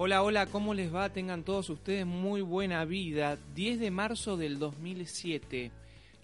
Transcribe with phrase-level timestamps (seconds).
[0.00, 1.08] Hola, hola, ¿cómo les va?
[1.08, 3.36] Tengan todos ustedes muy buena vida.
[3.56, 5.72] 10 de marzo del 2007,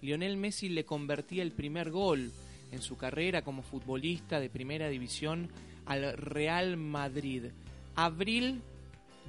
[0.01, 2.31] Lionel Messi le convertía el primer gol
[2.71, 5.49] en su carrera como futbolista de primera división
[5.85, 7.47] al Real Madrid.
[7.95, 8.61] Abril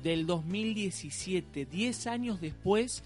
[0.04, 3.02] del 2017, 10 años después,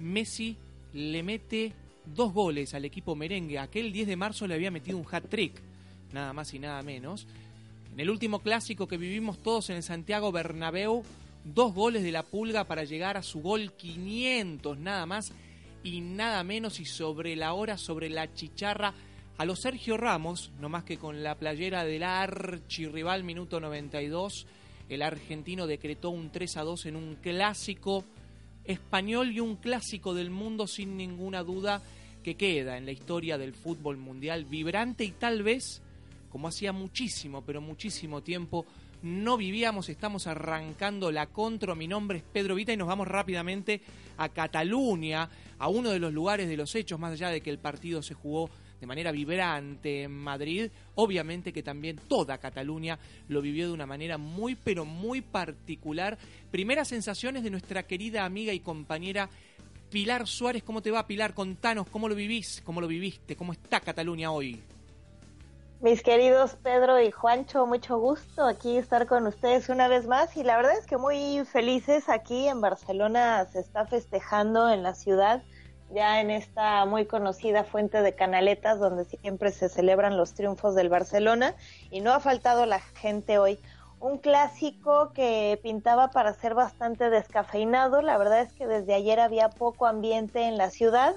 [0.00, 0.56] Messi
[0.92, 1.72] le mete
[2.04, 3.60] dos goles al equipo merengue.
[3.60, 5.52] Aquel 10 de marzo le había metido un hat-trick,
[6.12, 7.28] nada más y nada menos.
[7.92, 11.02] En el último clásico que vivimos todos en el Santiago Bernabéu,
[11.44, 15.32] dos goles de la pulga para llegar a su gol 500, nada más
[15.82, 18.94] y nada menos, y sobre la hora, sobre la chicharra,
[19.38, 24.46] a los Sergio Ramos, no más que con la playera del archirrival, minuto 92,
[24.88, 28.04] el argentino decretó un 3 a 2 en un clásico
[28.64, 31.82] español y un clásico del mundo sin ninguna duda
[32.22, 35.82] que queda en la historia del fútbol mundial, vibrante y tal vez
[36.30, 38.64] como hacía muchísimo, pero muchísimo tiempo
[39.02, 41.74] no vivíamos, estamos arrancando la contra.
[41.74, 43.80] Mi nombre es Pedro Vita y nos vamos rápidamente
[44.18, 47.58] a Cataluña, a uno de los lugares de los hechos, más allá de que el
[47.58, 53.66] partido se jugó de manera vibrante en Madrid, obviamente que también toda Cataluña lo vivió
[53.66, 56.16] de una manera muy, pero muy particular.
[56.50, 59.28] Primeras sensaciones de nuestra querida amiga y compañera
[59.90, 60.62] Pilar Suárez.
[60.62, 61.34] ¿Cómo te va, Pilar?
[61.34, 62.62] Contanos, ¿cómo lo vivís?
[62.64, 63.36] ¿Cómo lo viviste?
[63.36, 64.58] ¿Cómo está Cataluña hoy?
[65.82, 70.36] Mis queridos Pedro y Juancho, mucho gusto aquí estar con ustedes una vez más.
[70.36, 74.92] Y la verdad es que muy felices aquí en Barcelona se está festejando en la
[74.92, 75.42] ciudad,
[75.90, 80.90] ya en esta muy conocida fuente de canaletas donde siempre se celebran los triunfos del
[80.90, 81.54] Barcelona.
[81.90, 83.58] Y no ha faltado la gente hoy.
[84.00, 89.48] Un clásico que pintaba para ser bastante descafeinado, la verdad es que desde ayer había
[89.48, 91.16] poco ambiente en la ciudad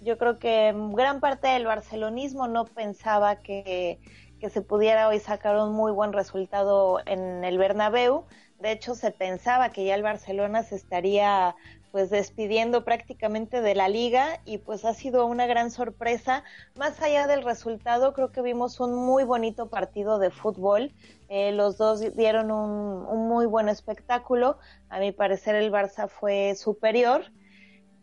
[0.00, 3.98] yo creo que gran parte del barcelonismo no pensaba que,
[4.48, 8.24] se pudiera hoy sacar un muy buen resultado en el Bernabéu.
[8.58, 11.54] De hecho, se pensaba que ya el Barcelona se estaría
[11.92, 16.42] pues despidiendo prácticamente de la liga y pues ha sido una gran sorpresa.
[16.78, 20.94] Más allá del resultado, creo que vimos un muy bonito partido de fútbol.
[21.28, 24.56] Eh, los dos dieron un, un muy buen espectáculo.
[24.88, 27.24] A mi parecer el Barça fue superior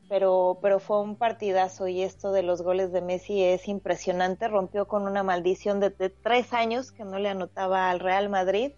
[0.09, 4.47] pero, pero fue un partidazo y esto de los goles de Messi es impresionante.
[4.47, 8.71] Rompió con una maldición de, tres años que no le anotaba al Real Madrid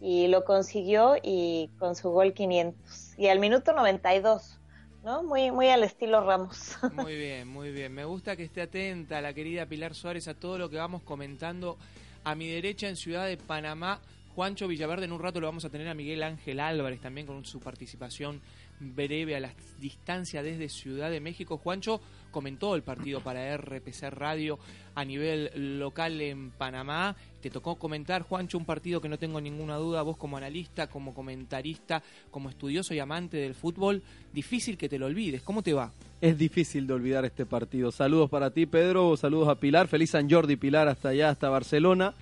[0.00, 4.58] y lo consiguió y con su gol 500 y al minuto 92.
[5.04, 5.22] ¿no?
[5.22, 6.76] Muy, muy al estilo Ramos.
[6.94, 7.92] Muy bien, muy bien.
[7.92, 11.76] Me gusta que esté atenta la querida Pilar Suárez a todo lo que vamos comentando.
[12.24, 14.00] A mi derecha en Ciudad de Panamá,
[14.34, 17.44] Juancho Villaverde, en un rato lo vamos a tener a Miguel Ángel Álvarez también con
[17.44, 18.40] su participación
[18.80, 21.58] breve a la distancia desde Ciudad de México.
[21.58, 24.58] Juancho comentó el partido para RPC Radio
[24.94, 27.14] a nivel local en Panamá.
[27.40, 31.14] Te tocó comentar, Juancho, un partido que no tengo ninguna duda, vos como analista, como
[31.14, 34.02] comentarista, como estudioso y amante del fútbol,
[34.32, 35.42] difícil que te lo olvides.
[35.42, 35.92] ¿Cómo te va?
[36.20, 37.92] Es difícil de olvidar este partido.
[37.92, 39.16] Saludos para ti, Pedro.
[39.16, 39.88] Saludos a Pilar.
[39.88, 42.14] Feliz San Jordi, Pilar, hasta allá, hasta Barcelona.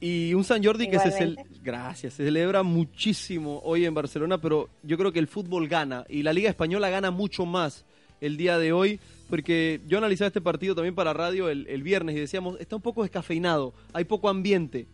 [0.00, 4.96] Y un San Jordi que se, gracias, se celebra muchísimo hoy en Barcelona, pero yo
[4.96, 7.84] creo que el fútbol gana y la Liga Española gana mucho más
[8.20, 12.16] el día de hoy, porque yo analizaba este partido también para radio el, el viernes
[12.16, 14.86] y decíamos, está un poco descafeinado, hay poco ambiente,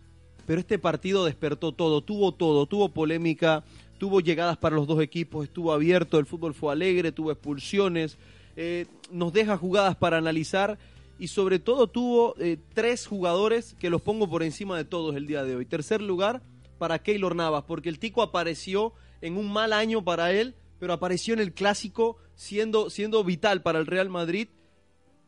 [0.47, 3.63] pero este partido despertó todo, tuvo todo, tuvo polémica,
[3.99, 8.17] tuvo llegadas para los dos equipos, estuvo abierto, el fútbol fue alegre, tuvo expulsiones,
[8.57, 10.79] eh, nos deja jugadas para analizar
[11.19, 15.27] y sobre todo tuvo eh, tres jugadores que los pongo por encima de todos el
[15.27, 15.67] día de hoy.
[15.67, 16.43] Tercer lugar
[16.79, 21.35] para Keylor Navas, porque el Tico apareció en un mal año para él, pero apareció
[21.35, 24.49] en el clásico siendo, siendo vital para el Real Madrid.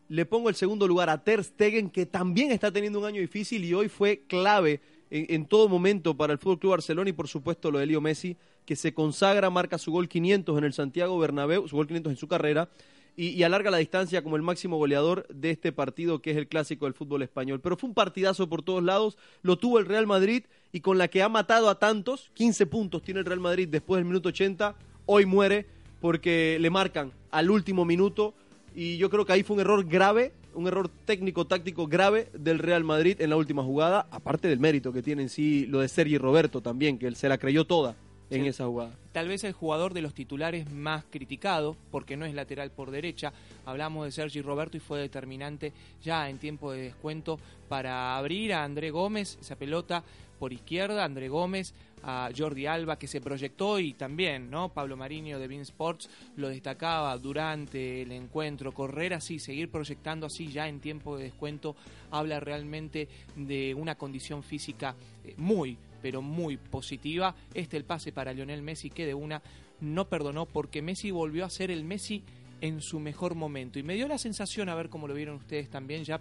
[0.08, 3.64] Le pongo el segundo lugar a Ter Stegen, que también está teniendo un año difícil
[3.64, 7.70] y hoy fue clave en, todo momento para el Fútbol Club Barcelona y por supuesto
[7.70, 11.68] lo de Leo Messi, que se consagra, marca su gol 500 en el Santiago Bernabéu,
[11.68, 12.68] su gol 500 en su carrera
[13.16, 16.84] y, alarga la distancia como el máximo goleador de este partido que es el clásico
[16.84, 17.60] del fútbol español.
[17.60, 21.08] Pero fue un partidazo por todos lados, lo tuvo el Real Madrid y con la
[21.08, 24.74] que ha matado a tantos, 15 puntos tiene el Real Madrid después del minuto 80,
[25.06, 25.66] hoy muere
[26.00, 28.34] porque le marcan al último minuto
[28.74, 32.84] y yo creo que ahí fue un error grave, un error técnico-táctico grave del Real
[32.84, 36.18] Madrid en la última jugada, aparte del mérito que tiene en sí lo de Sergi
[36.18, 37.96] Roberto también, que él se la creyó toda
[38.30, 38.96] en esa jugada.
[39.12, 43.32] Tal vez el jugador de los titulares más criticado, porque no es lateral por derecha.
[43.64, 47.38] Hablamos de Sergi Roberto y fue determinante ya en tiempo de descuento
[47.68, 50.02] para abrir a André Gómez, esa pelota
[50.38, 54.68] por izquierda, André Gómez, a Jordi Alba que se proyectó y también, ¿no?
[54.68, 58.72] Pablo Mariño de Bean Sports lo destacaba durante el encuentro.
[58.72, 61.74] Correr así, seguir proyectando así ya en tiempo de descuento,
[62.10, 64.94] habla realmente de una condición física
[65.24, 67.34] eh, muy, pero muy positiva.
[67.52, 69.42] Este el pase para Lionel Messi que de una
[69.80, 72.22] no perdonó porque Messi volvió a ser el Messi
[72.60, 73.80] en su mejor momento.
[73.80, 76.20] Y me dio la sensación, a ver cómo lo vieron ustedes también, ya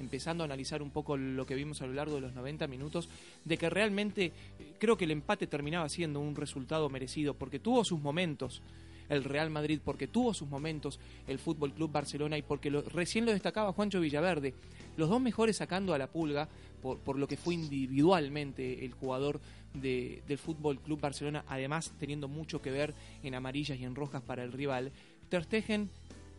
[0.00, 3.10] empezando a analizar un poco lo que vimos a lo largo de los 90 minutos,
[3.44, 4.32] de que realmente eh,
[4.78, 8.62] creo que el empate terminaba siendo un resultado merecido, porque tuvo sus momentos
[9.10, 10.98] el Real Madrid, porque tuvo sus momentos
[11.28, 14.54] el Fútbol Club Barcelona y porque recién lo destacaba Juancho Villaverde,
[14.96, 19.40] los dos mejores sacando a la pulga por, lo que fue individualmente el jugador
[19.74, 24.22] de, del Fútbol Club Barcelona, además teniendo mucho que ver en amarillas y en rojas
[24.22, 24.92] para el rival.
[25.28, 25.90] Ter Stegen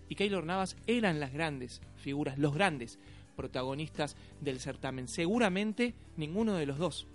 [0.09, 2.99] y Keylor Navas eran las grandes figuras, los grandes
[3.35, 5.07] protagonistas del certamen.
[5.07, 7.07] Seguramente ninguno de los dos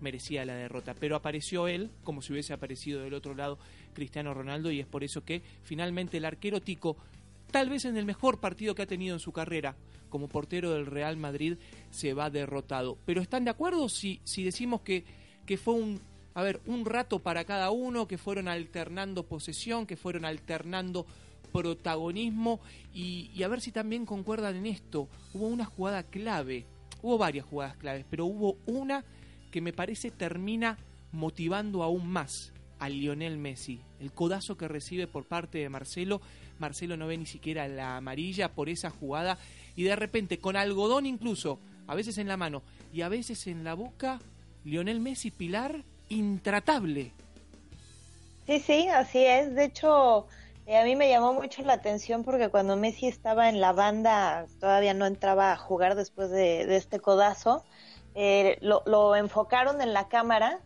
[0.00, 3.58] merecía la derrota, pero apareció él como si hubiese aparecido del otro lado
[3.94, 6.96] Cristiano Ronaldo y es por eso que finalmente el arquero Tico,
[7.52, 9.76] tal vez en el mejor partido que ha tenido en su carrera
[10.08, 11.56] como portero del Real Madrid,
[11.90, 12.98] se va derrotado.
[13.06, 15.04] Pero ¿están de acuerdo si, si decimos que,
[15.46, 16.00] que fue un,
[16.34, 21.06] a ver, un rato para cada uno, que fueron alternando posesión, que fueron alternando
[21.52, 22.60] protagonismo
[22.92, 25.08] y, y, a ver si también concuerdan en esto.
[25.32, 26.66] Hubo una jugada clave,
[27.02, 29.04] hubo varias jugadas claves, pero hubo una
[29.50, 30.78] que me parece termina
[31.12, 33.80] motivando aún más a Lionel Messi.
[34.00, 36.20] El codazo que recibe por parte de Marcelo,
[36.62, 39.36] Marcelo no ve ni siquiera la amarilla por esa jugada
[39.76, 42.62] y de repente con algodón incluso, a veces en la mano
[42.92, 44.20] y a veces en la boca,
[44.64, 47.12] Lionel Messi Pilar intratable.
[48.46, 49.54] Sí, sí, así es.
[49.54, 50.26] De hecho,
[50.66, 54.46] eh, a mí me llamó mucho la atención porque cuando Messi estaba en la banda,
[54.60, 57.64] todavía no entraba a jugar después de, de este codazo,
[58.14, 60.60] eh, lo, lo, enfocaron en la cámara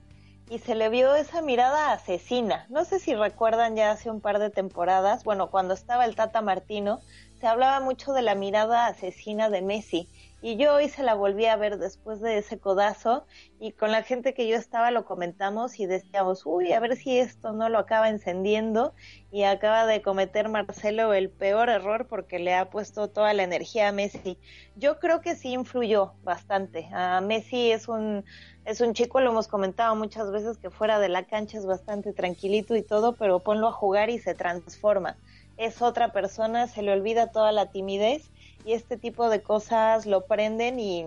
[0.49, 2.67] y se le vio esa mirada asesina.
[2.69, 6.41] No sé si recuerdan ya hace un par de temporadas, bueno, cuando estaba el Tata
[6.41, 7.01] Martino,
[7.41, 10.09] se hablaba mucho de la mirada asesina de Messi.
[10.43, 13.27] Y yo hoy se la volví a ver después de ese codazo
[13.59, 17.19] y con la gente que yo estaba lo comentamos y decíamos, uy, a ver si
[17.19, 18.95] esto no lo acaba encendiendo
[19.33, 23.89] y acaba de cometer Marcelo el peor error porque le ha puesto toda la energía
[23.89, 24.39] a Messi.
[24.77, 26.89] Yo creo que sí influyó bastante.
[26.93, 28.25] A Messi es un
[28.67, 32.13] es un chico, lo hemos comentado muchas veces que fuera de la cancha es bastante
[32.13, 35.17] tranquilito y todo, pero ponlo a jugar y se transforma.
[35.57, 38.29] Es otra persona, se le olvida toda la timidez
[38.67, 41.07] y este tipo de cosas lo prenden y,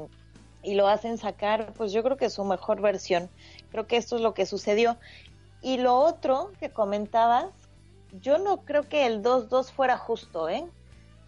[0.64, 3.30] y lo hacen sacar, pues yo creo que es su mejor versión.
[3.70, 4.98] Creo que esto es lo que sucedió.
[5.62, 7.48] Y lo otro que comentabas,
[8.22, 10.66] yo no creo que el 2-2 fuera justo, ¿eh?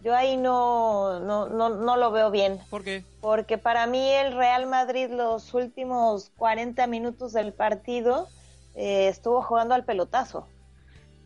[0.02, 2.58] Yo ahí no, no, no, no, lo veo bien.
[2.70, 3.04] ¿Por qué?
[3.20, 8.26] Porque para mí el Real Madrid los últimos 40 minutos del partido
[8.74, 10.46] eh, estuvo jugando al pelotazo.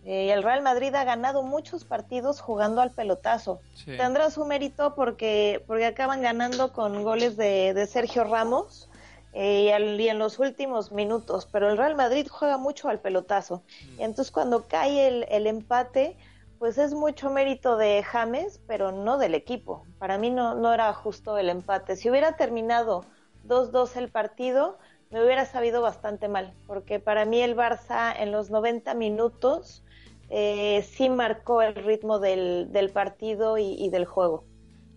[0.07, 3.61] Eh, el Real Madrid ha ganado muchos partidos jugando al pelotazo.
[3.75, 3.97] Sí.
[3.97, 8.89] Tendrá su mérito porque, porque acaban ganando con goles de, de Sergio Ramos
[9.33, 13.01] eh, y, al, y, en los últimos minutos, pero el Real Madrid juega mucho al
[13.01, 13.65] pelotazo.
[13.97, 14.01] Mm.
[14.01, 16.17] Y entonces cuando cae el, el, empate,
[16.61, 19.85] pues es mucho mérito de James, pero no del equipo.
[19.99, 21.97] Para mí no, no era justo el empate.
[21.97, 23.05] Si hubiera terminado
[23.49, 24.79] 2-2 el partido,
[25.11, 29.83] me hubiera sabido bastante mal, porque para mí el Barça en los 90 minutos
[30.31, 34.45] eh, sí marcó el ritmo del, del partido y, del juego.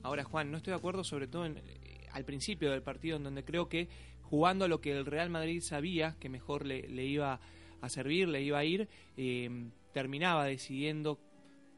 [0.04, 3.24] Ahora, Juan, no estoy de acuerdo sobre todo en, eh, al principio del partido, en
[3.24, 3.90] donde creo que
[4.24, 7.40] jugando lo que el Real Madrid sabía que mejor le, le iba
[7.82, 11.20] a servir, le iba a ir, eh, terminaba decidiendo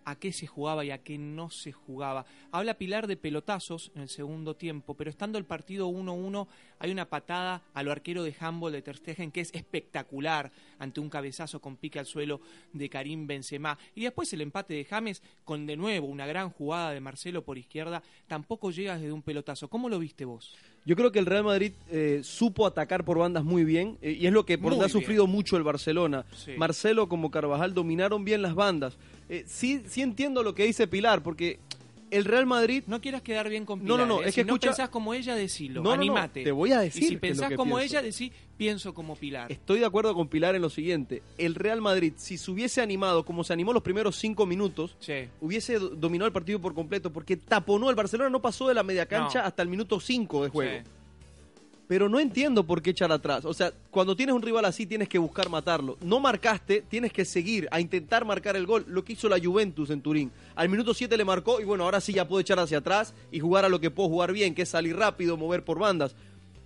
[0.05, 2.25] a qué se jugaba y a qué no se jugaba.
[2.51, 6.47] Habla Pilar de pelotazos en el segundo tiempo, pero estando el partido 1-1
[6.79, 10.99] hay una patada a lo arquero de handball de Ter Stegen que es espectacular ante
[10.99, 12.41] un cabezazo con pique al suelo
[12.73, 16.91] de Karim Benzema y después el empate de James con de nuevo una gran jugada
[16.91, 19.69] de Marcelo por izquierda, tampoco llega desde un pelotazo.
[19.69, 20.55] ¿Cómo lo viste vos?
[20.83, 24.25] Yo creo que el Real Madrid eh, supo atacar por bandas muy bien eh, y
[24.25, 26.25] es lo que por ha sufrido mucho el Barcelona.
[26.35, 26.53] Sí.
[26.57, 28.97] Marcelo como Carvajal dominaron bien las bandas.
[29.29, 31.59] Eh, sí, sí entiendo lo que dice Pilar, porque
[32.11, 32.83] el Real Madrid.
[32.87, 33.99] No quieras quedar bien con No, Pilar.
[33.99, 34.21] no, no.
[34.21, 34.27] ¿eh?
[34.29, 34.67] Es que si escucha...
[34.67, 35.81] no pensás como ella, decilo.
[35.81, 36.41] No, no, Animate.
[36.41, 37.03] No, te voy a decir.
[37.03, 37.97] Y si pensás como pienso.
[37.97, 39.51] ella, decí, pienso como Pilar.
[39.51, 41.23] Estoy de acuerdo con Pilar en lo siguiente.
[41.37, 45.27] El Real Madrid, si se hubiese animado como se animó los primeros cinco minutos, sí.
[45.39, 47.89] hubiese dominado el partido por completo, porque taponó.
[47.89, 49.47] El Barcelona no pasó de la media cancha no.
[49.47, 50.83] hasta el minuto cinco de juego.
[50.83, 50.91] Sí
[51.91, 53.43] pero no entiendo por qué echar atrás.
[53.43, 55.97] O sea, cuando tienes un rival así tienes que buscar matarlo.
[56.01, 59.89] No marcaste, tienes que seguir a intentar marcar el gol, lo que hizo la Juventus
[59.89, 60.31] en Turín.
[60.55, 63.41] Al minuto 7 le marcó y bueno, ahora sí ya puedo echar hacia atrás y
[63.41, 66.15] jugar a lo que puedo jugar bien, que es salir rápido, mover por bandas.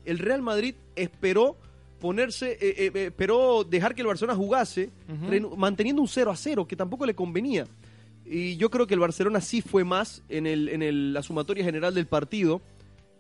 [0.06, 1.58] El Real Madrid esperó
[2.00, 5.58] ponerse, eh, eh, esperó dejar que el Barcelona jugase, uh -huh.
[5.58, 7.66] manteniendo un 0 a 0, que tampoco le convenía.
[8.28, 11.64] Y yo creo que el Barcelona sí fue más en, el, en el, la sumatoria
[11.64, 12.62] general del partido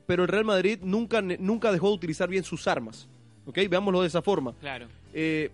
[0.06, 3.08] pero el Real Madrid nunca, nunca dejó de utilizar bien sus armas.
[3.46, 3.60] ¿ok?
[3.70, 4.54] Veámoslo de esa forma.
[4.60, 4.88] Claro.
[5.14, 5.52] Eh,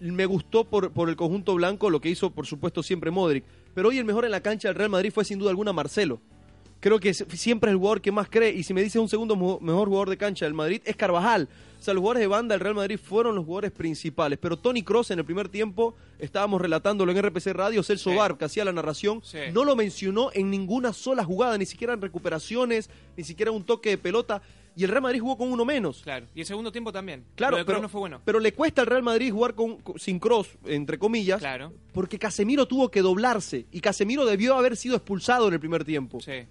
[0.00, 3.44] me gustó por, por el conjunto blanco lo que hizo, por supuesto, siempre Modric.
[3.74, 6.20] Pero hoy el mejor en la cancha del Real Madrid fue sin duda alguna Marcelo.
[6.80, 8.52] Creo que siempre es el jugador que más cree.
[8.52, 11.48] Y si me dice un segundo mejor jugador de cancha del Madrid, es Carvajal.
[11.78, 14.38] O sea, los jugadores de banda del Real Madrid fueron los jugadores principales.
[14.40, 18.44] Pero Tony Cross en el primer tiempo, estábamos relatándolo en RPC Radio, Celso Barb, que
[18.44, 19.22] hacía la narración,
[19.54, 23.90] no lo mencionó en ninguna sola jugada, ni siquiera en recuperaciones, ni siquiera un toque
[23.90, 24.42] de pelota
[24.76, 26.02] y el Real Madrid jugó con uno menos.
[26.02, 27.24] Claro, y el segundo tiempo también.
[27.34, 28.20] Claro, pero, no fue bueno.
[28.24, 31.72] pero le cuesta al Real Madrid jugar con, sin cross, entre comillas, claro.
[31.92, 36.20] porque Casemiro tuvo que doblarse y Casemiro debió haber sido expulsado en el primer tiempo.
[36.20, 36.46] Sí.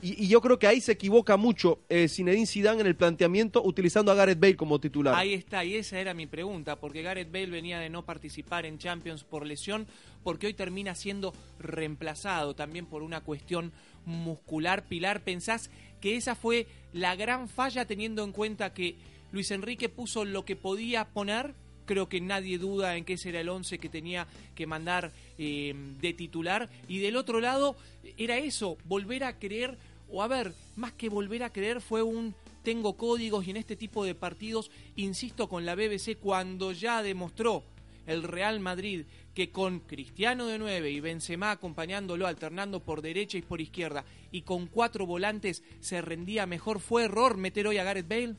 [0.00, 4.12] Y, yo creo que ahí se equivoca mucho eh, Zinedine Zidane en el planteamiento utilizando
[4.12, 5.14] a Gareth Bale como titular.
[5.14, 8.78] Ahí está, y esa era mi pregunta, porque Gareth Bale venía de no participar en
[8.78, 9.86] Champions por lesión,
[10.22, 13.72] porque hoy termina siendo reemplazado también por una cuestión
[14.04, 14.84] muscular.
[14.86, 18.96] Pilar, ¿pensás que esa fue la gran falla teniendo en cuenta que
[19.32, 21.54] Luis Enrique puso lo que podía poner?
[21.86, 25.74] Creo que nadie duda en que ese era el 11 que tenía que mandar eh,
[26.00, 26.68] de titular.
[26.86, 27.76] Y del otro lado,
[28.18, 29.78] era eso, volver a creer,
[30.10, 33.76] o a ver, más que volver a creer, fue un tengo códigos y en este
[33.76, 37.62] tipo de partidos, insisto con la BBC, cuando ya demostró
[38.06, 43.42] el Real Madrid, que con Cristiano de 9 y Benzema acompañándolo, alternando por derecha y
[43.42, 48.08] por izquierda, y con cuatro volantes se rendía mejor, ¿fue error meter hoy a Gareth
[48.08, 48.34] Bale?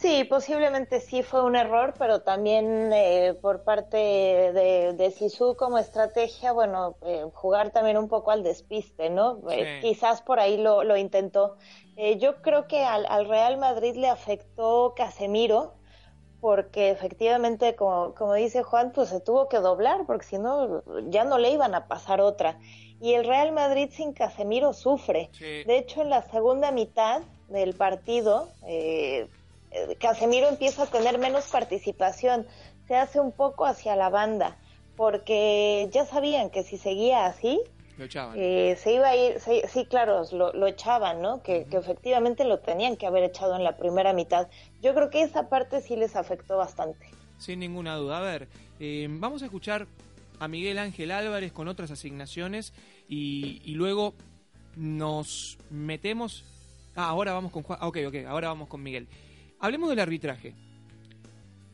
[0.00, 5.76] Sí, posiblemente sí fue un error, pero también eh, por parte de, de Sisu como
[5.76, 9.42] estrategia, bueno, eh, jugar también un poco al despiste, ¿no?
[9.50, 11.58] Eh, quizás por ahí lo, lo intentó.
[12.18, 15.74] yo creo que al, al, Real Madrid le afectó Casemiro,
[16.40, 21.24] porque efectivamente, como, como dice Juan, pues se tuvo que doblar, porque si no, ya
[21.24, 22.58] no le iban a pasar otra.
[23.02, 25.30] Y el Real Madrid sin Casemiro sufre.
[25.38, 29.28] De hecho, en la segunda mitad del partido, eh,
[29.98, 32.46] Casemiro empieza a tener menos participación,
[32.88, 34.56] se hace un poco hacia la banda,
[34.96, 37.60] porque ya sabían que si seguía así,
[38.34, 41.42] eh, se iba a ir, sí, claro, lo, echaban, ¿no?
[41.42, 44.48] Que, efectivamente lo tenían que haber echado en la primera mitad.
[44.80, 47.10] Yo creo que esa parte sí les afectó bastante.
[47.38, 48.18] Sin ninguna duda.
[48.18, 48.48] A ver,
[48.78, 49.86] eh, vamos a escuchar
[50.38, 52.72] a Miguel Ángel Álvarez con otras asignaciones
[53.06, 54.14] y, luego
[54.76, 56.44] nos metemos.
[56.96, 57.80] Ah, ahora vamos con Juan.
[57.82, 59.08] Ok, ok, ahora vamos con Miguel.
[59.60, 60.54] Hablemos del arbitraje.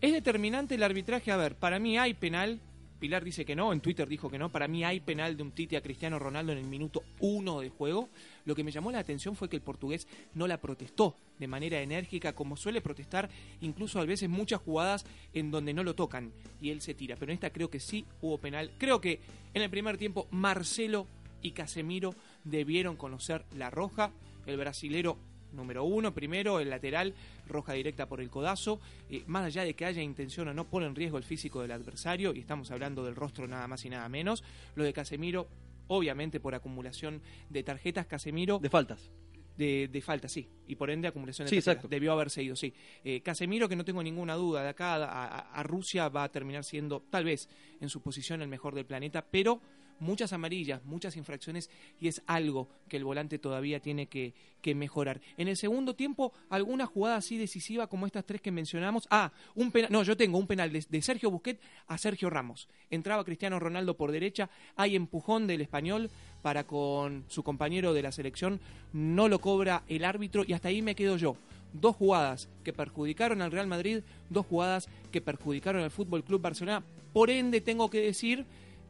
[0.01, 1.31] ¿Es determinante el arbitraje?
[1.33, 2.61] A ver, para mí hay penal
[2.99, 4.51] Pilar dice que no, en Twitter dijo que no.
[4.51, 7.69] Para mí hay penal de un Tite a Cristiano Ronaldo en el minuto uno de
[7.69, 8.09] juego.
[8.45, 11.81] Lo que me llamó la atención fue que el portugués no la protestó de manera
[11.81, 13.29] enérgica, como suele protestar
[13.61, 17.17] incluso a veces muchas jugadas en donde no lo tocan y él se tira.
[17.17, 18.73] Pero en esta creo que sí hubo penal.
[18.79, 19.21] Creo que
[19.53, 21.07] en el primer tiempo Marcelo
[21.43, 22.15] y Casemiro
[22.45, 24.13] debieron conocer la roja.
[24.47, 25.19] El brasilero
[25.57, 27.15] número uno, primero el lateral,
[27.47, 30.87] roja directa por el codazo, eh, más allá de que haya intención o no, pone
[30.87, 34.09] en riesgo el físico del adversario, y estamos hablando del rostro nada más y nada
[34.09, 34.45] menos,
[34.75, 35.49] lo de Casemiro,
[35.89, 38.59] obviamente por acumulación de tarjetas, Casemiro...
[38.59, 39.11] De faltas.
[39.57, 41.89] De, de, falta, sí, y por ende acumulación de tarjetas.
[41.89, 42.75] Debió haberse ido, sí.
[43.03, 47.01] Eh, Casemiro, que no tengo ninguna duda, de acá a, Rusia va a terminar siendo,
[47.09, 47.49] tal vez,
[47.81, 49.63] en su posición el mejor del planeta, pero
[50.01, 54.35] muchas amarillas, muchas infracciones y es algo que el volante todavía tiene que,
[54.75, 55.21] mejorar.
[55.37, 59.07] En el segundo tiempo, alguna jugada así decisiva como estas tres que mencionamos.
[59.13, 62.69] Ah, un penal, no, yo tengo un penal de, Sergio Busquet a Sergio Ramos.
[62.91, 66.11] Entraba Cristiano Ronaldo por derecha, hay empujón del español
[66.43, 68.61] para con su compañero de la selección,
[68.93, 71.37] no lo cobra el árbitro y hasta ahí me quedo yo
[71.81, 74.01] dos jugadas que perjudicaron al Real Madrid,
[74.31, 76.85] dos jugadas que perjudicaron al Fútbol Club Barcelona.
[77.13, 78.45] Por ende, tengo que decir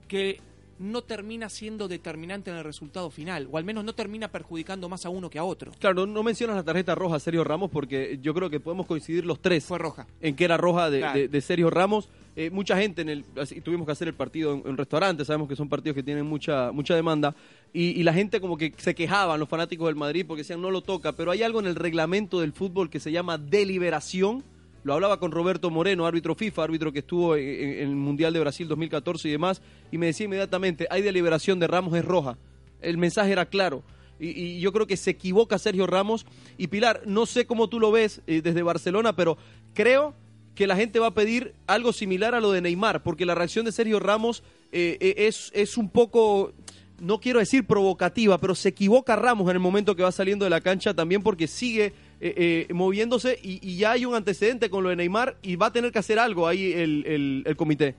[0.09, 0.41] que
[0.79, 5.07] no termina siendo determinante en el resultado final, o al menos no termina perjudicando más
[5.07, 5.73] a uno que a otro.
[5.79, 9.41] Claro, no mencionas la tarjeta roja Sergio Ramos porque yo creo que podemos coincidir los
[9.41, 9.65] tres.
[9.65, 10.07] Fue roja.
[10.21, 12.09] En que era roja de, Sergio Ramos.
[12.39, 13.25] Eh, mucha gente en el
[13.65, 16.71] tuvimos que hacer el partido en, un restaurante, sabemos que son partidos que tienen mucha
[16.71, 17.35] mucha demanda
[17.73, 20.71] y, y, la gente como que se quejaban los fanáticos del Madrid porque decían no
[20.71, 24.45] lo toca, pero hay algo en el reglamento del fútbol que se llama deliberación
[24.87, 28.69] lo hablaba con Roberto Moreno, árbitro FIFA, árbitro que estuvo en, el Mundial de Brasil
[28.69, 32.39] 2014 y demás, y me decía inmediatamente, hay deliberación de Ramos es roja.
[32.81, 33.83] El mensaje era claro.
[34.21, 36.25] Y, yo creo que se equivoca Sergio Ramos.
[36.57, 39.37] Y Pilar, no sé cómo tú lo ves eh, desde Barcelona, pero
[39.75, 40.15] creo
[40.55, 43.65] que la gente va a pedir algo similar a lo de Neymar, porque la reacción
[43.65, 46.53] de Sergio Ramos eh, eh, es, es un poco
[47.01, 50.51] no quiero decir provocativa, pero se equivoca Ramos en el momento que va saliendo de
[50.51, 51.93] la cancha también porque sigue
[52.29, 55.73] eh, eh, moviéndose y, ya hay un antecedente con lo de Neymar y va a
[55.73, 57.95] tener que hacer algo ahí el, el, comité.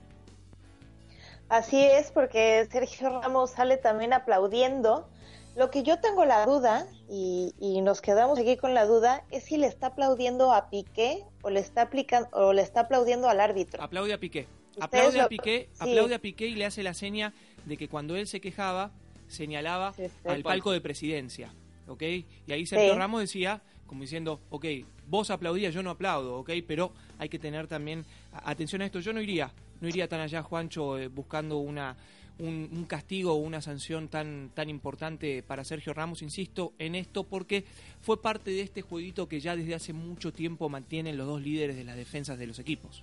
[1.48, 5.08] Así es, porque Sergio Ramos sale también aplaudiendo
[5.56, 9.56] Lo que yo tengo la duda, y, nos quedamos aquí con la duda, es si
[9.56, 13.82] le está aplaudiendo a Piqué o le está aplicando o le está aplaudiendo al árbitro.
[13.82, 14.46] Aplaude a Piqué.
[14.78, 17.32] Aplaude a Piqué, aplaude a Piqué y le hace la seña
[17.64, 18.92] de que cuando él se quejaba,
[19.26, 19.94] señalaba
[20.24, 21.52] al palco de presidencia.
[21.88, 22.02] ¿Ok?
[22.02, 24.66] Y ahí Sergio Ramos decía, como diciendo, ok,
[25.08, 29.00] vos aplaudías, yo no aplaudo, ok, pero hay que tener también atención a esto.
[29.00, 31.96] Yo no iría, no iría tan allá, Juancho, eh, buscando una
[32.38, 37.64] un, castigo o una sanción tan, tan importante para Sergio Ramos, insisto en esto, porque
[38.00, 41.76] fue parte de este jueguito que ya desde hace mucho tiempo mantienen los dos líderes
[41.76, 43.02] de las defensas de los equipos.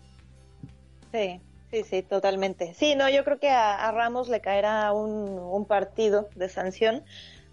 [1.12, 1.40] Sí,
[1.72, 2.74] sí, sí, totalmente.
[2.74, 7.04] Sí, no, yo creo que a, Ramos le caerá un, un, partido de sanción.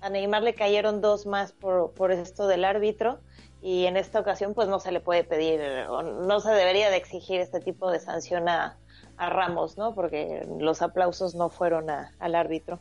[0.03, 3.21] A Neymar le cayeron dos más por, por esto del árbitro
[3.63, 6.97] y en esta ocasión pues no se le puede pedir o no se debería de
[6.97, 8.77] exigir este tipo de sanción a,
[9.17, 9.95] a Ramos, ¿no?
[9.95, 12.81] Porque los aplausos no fueron al árbitro.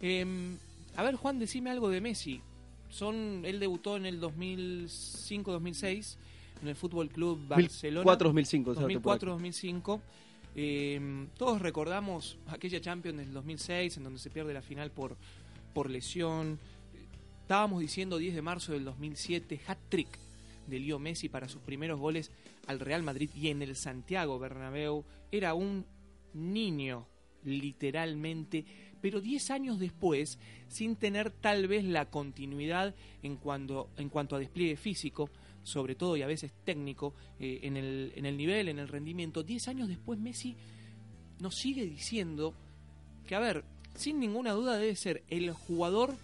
[0.00, 0.58] Em,
[0.96, 2.42] a ver, Juan, decime algo de Messi.
[2.90, 6.16] Son, él debutó en el 2005-2006
[6.62, 8.18] en el Fútbol Club Barcelona.
[8.18, 8.74] 2004-2005.
[8.74, 10.00] 2004-2005.
[10.58, 15.14] Em, todos recordamos aquella Champions del 2006 en donde se pierde la final por,
[15.76, 16.58] por lesión.
[17.42, 20.08] Estábamos diciendo 10 de marzo del 2007, hat-trick
[20.66, 22.32] de Leo Messi para sus primeros goles
[22.66, 25.84] al Real Madrid y en el Santiago Bernabéu era un
[26.32, 27.06] niño,
[27.44, 28.64] literalmente,
[29.02, 34.38] pero 10 años después, sin tener tal vez la continuidad en cuanto, en cuanto a
[34.38, 35.28] despliegue físico,
[35.62, 39.42] sobre todo y a veces técnico, eh, en, el, en el nivel, en el rendimiento,
[39.42, 40.56] 10 años después Messi
[41.38, 42.54] nos sigue diciendo
[43.26, 43.64] que, a ver,
[43.96, 46.14] sin ninguna duda debe ser el jugador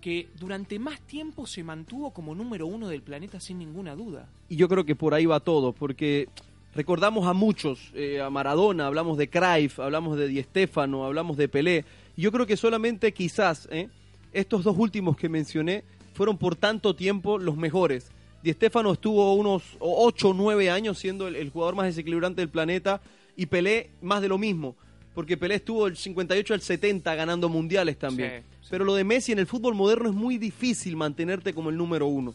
[0.00, 4.28] que durante más tiempo se mantuvo como número uno del planeta sin ninguna duda.
[4.48, 6.28] Y yo creo que por ahí va todo, porque
[6.74, 11.48] recordamos a muchos, eh, a Maradona, hablamos de Cruyff, hablamos de Di Stéfano, hablamos de
[11.48, 11.84] Pelé.
[12.16, 13.88] Yo creo que solamente quizás eh,
[14.32, 18.10] estos dos últimos que mencioné fueron por tanto tiempo los mejores.
[18.42, 23.00] Di Stéfano estuvo unos 8 o 9 años siendo el, jugador más desequilibrante del planeta
[23.36, 24.76] y Pelé más de lo mismo,
[25.14, 28.42] porque Pelé estuvo del 58 al 70 ganando mundiales también.
[28.68, 32.06] Pero lo de Messi en el fútbol moderno es muy difícil mantenerte como el número
[32.06, 32.34] uno.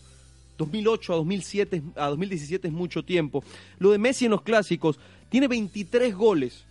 [0.58, 3.44] 2008 a 2007 a 2017 es mucho tiempo.
[3.80, 6.65] Lo de Messi en los clásicos tiene 23 goles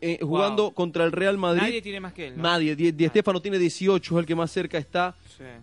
[0.00, 1.62] eh, jugando contra el Real Madrid.
[1.62, 2.34] Nadie tiene más que él.
[2.36, 2.76] Nadie.
[2.76, 5.16] Di, Estefano tiene 18, es el que más cerca está.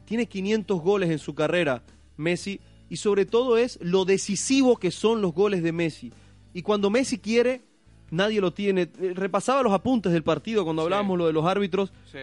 [0.06, 1.84] Tiene 500 goles en su carrera,
[2.18, 2.60] Messi.
[2.90, 6.12] Y sobre todo es lo decisivo que son los goles de Messi.
[6.54, 7.62] Y cuando Messi quiere,
[8.12, 8.84] nadie lo tiene.
[9.00, 11.92] Eh, repasaba los apuntes del partido cuando hablábamos lo de los árbitros.
[12.12, 12.20] Sí.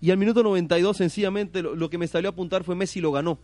[0.00, 3.38] Y al minuto 92, sencillamente, lo, que me salió a apuntar fue Messi lo ganó.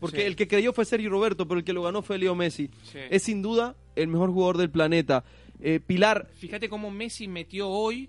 [0.00, 2.70] Porque el que creyó fue Sergio Roberto, pero el que lo ganó fue Leo Messi.
[3.10, 5.24] Es sin duda el mejor jugador del planeta.
[5.60, 6.28] Eh, Pilar.
[6.36, 8.08] Fíjate cómo Messi metió hoy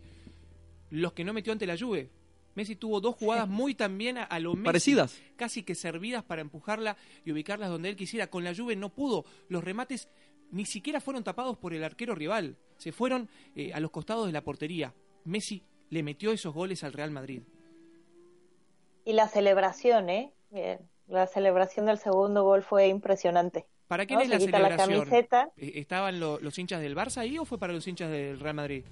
[0.91, 2.09] los que no metió ante la Juve.
[2.55, 6.97] Messi tuvo dos jugadas muy también a, lo Messi, parecidas, casi que servidas para empujarla
[7.23, 8.27] y ubicarlas donde él quisiera.
[8.27, 9.25] Con la Juve no pudo.
[9.47, 10.09] Los remates
[10.51, 12.57] ni siquiera fueron tapados por el arquero rival.
[12.77, 14.93] Se fueron eh, a los costados de la portería.
[15.25, 17.41] Messi le metió esos goles al Real Madrid.
[19.05, 20.33] Y la celebración, ¿eh?
[21.07, 23.65] La celebración del segundo gol fue impresionante.
[23.87, 24.99] ¿Para quién es la celebración?
[24.99, 25.51] camiseta.
[25.57, 28.85] ¿E-, ¿Estaban los hinchas del Barça ahí o fue para los hinchas del Real Madrid?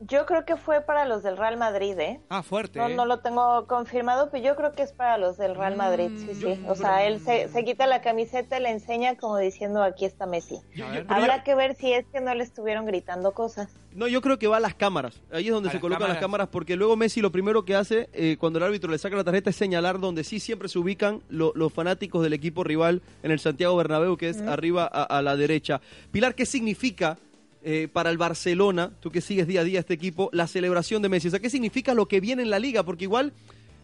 [0.00, 2.20] Yo creo que fue para los del Real Madrid, ¿eh?
[2.28, 2.78] Ah, fuerte.
[2.78, 2.94] No, ¿eh?
[2.94, 6.34] no lo tengo confirmado, pero yo creo que es para los del Real Madrid, sí,
[6.34, 6.60] sí.
[6.60, 10.04] Mm, o sea, él se, se, quita la camiseta y le enseña como diciendo, aquí
[10.04, 10.60] está Messi.
[11.08, 13.70] Habrá que ver si es que no le estuvieron gritando cosas.
[13.92, 15.20] No, yo creo que va a las cámaras.
[15.32, 18.36] Ahí es donde se colocan las cámaras, porque luego Messi lo primero que hace eh,
[18.38, 21.72] cuando el árbitro le saca la tarjeta es señalar donde sí siempre se ubican los
[21.72, 25.80] fanáticos del equipo rival en el Santiago Bernabéu, que es arriba a la derecha.
[26.12, 27.18] Pilar, ¿qué significa
[27.62, 31.08] eh, para el Barcelona, tú que sigues día a día este equipo, la celebración de
[31.08, 31.28] Messi?
[31.28, 32.84] O sea, ¿qué significa lo que viene en la liga?
[32.84, 33.32] Porque igual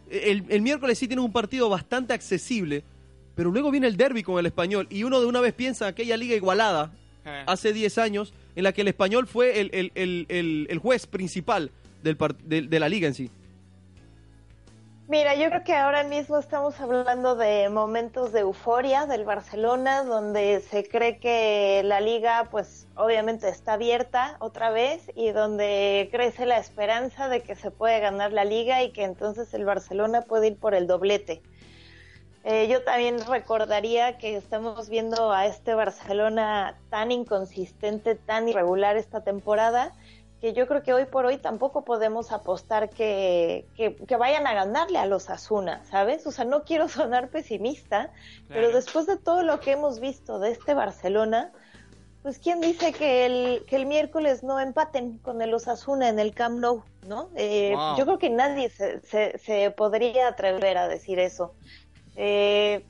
[0.09, 2.83] eh, el, miércoles sí tiene un partido bastante accesible,
[3.35, 6.17] pero luego viene el derby con el español y uno de una vez piensa aquella
[6.17, 6.93] liga igualada
[7.25, 7.43] eh.
[7.47, 12.17] hace 10 años en la que el español fue el, juez principal del,
[12.69, 13.29] de la liga en sí.
[15.07, 20.61] Mira, yo creo que ahora mismo estamos hablando de momentos de euforia del Barcelona, donde
[20.61, 26.57] se cree que la liga, pues obviamente está abierta otra vez y donde crece la
[26.57, 30.57] esperanza de que se puede ganar la liga y que entonces el Barcelona puede ir
[30.57, 31.43] por el doblete.
[32.43, 39.23] Eh, yo también recordaría que estamos viendo a este Barcelona tan inconsistente, tan irregular esta
[39.23, 39.93] temporada
[40.45, 44.99] que yo creo que hoy por hoy tampoco podemos apostar que, que, vayan a ganarle
[44.99, 46.27] a los Asuna, ¿sabes?
[46.27, 48.11] O sea, no quiero sonar pesimista,
[48.47, 51.51] pero después de todo lo que hemos visto de este Barcelona,
[52.21, 56.35] pues quién dice que el, que el miércoles no empaten con el Osasuna en el
[56.35, 57.29] Camp Nou, ¿no?
[57.35, 59.01] Eh, yo creo que nadie se,
[59.39, 61.55] se, podría atrever a decir eso.
[62.15, 62.85] Eh,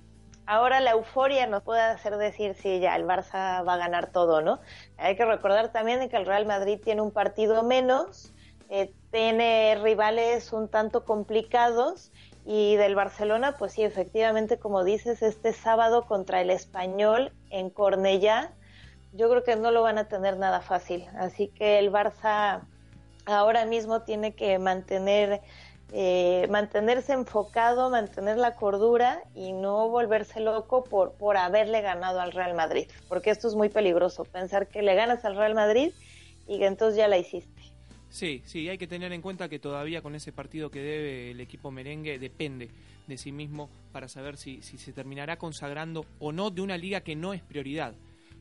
[0.46, 4.42] ahora la euforia nos puede hacer decir si ya el Barça va a ganar todo,
[4.42, 4.60] ¿no?
[4.98, 8.34] Hay que recordar también que el Real Madrid tiene un partido menos,
[8.70, 12.12] eh, tiene rivales un tanto complicados
[12.46, 18.52] y del Barcelona, pues sí, efectivamente, como dices, este sábado contra el Español en Cornellá,
[19.14, 21.06] yo creo que no lo van a tener nada fácil.
[21.18, 22.62] Así que el Barça
[23.26, 25.42] ahora mismo tiene que mantener
[25.92, 32.32] eh, mantenerse enfocado, mantener la cordura y no volverse loco por, por haberle ganado al
[32.32, 35.92] Real Madrid, porque esto es muy peligroso, pensar que le ganas al Real Madrid
[36.48, 37.62] y que entonces ya la hiciste.
[38.10, 41.42] Sí, sí, hay que tener en cuenta que todavía con ese partido que debe el
[41.42, 42.70] equipo merengue depende
[43.08, 47.02] de sí mismo para saber si, si se terminará consagrando o no de una liga
[47.02, 47.94] que no es prioridad.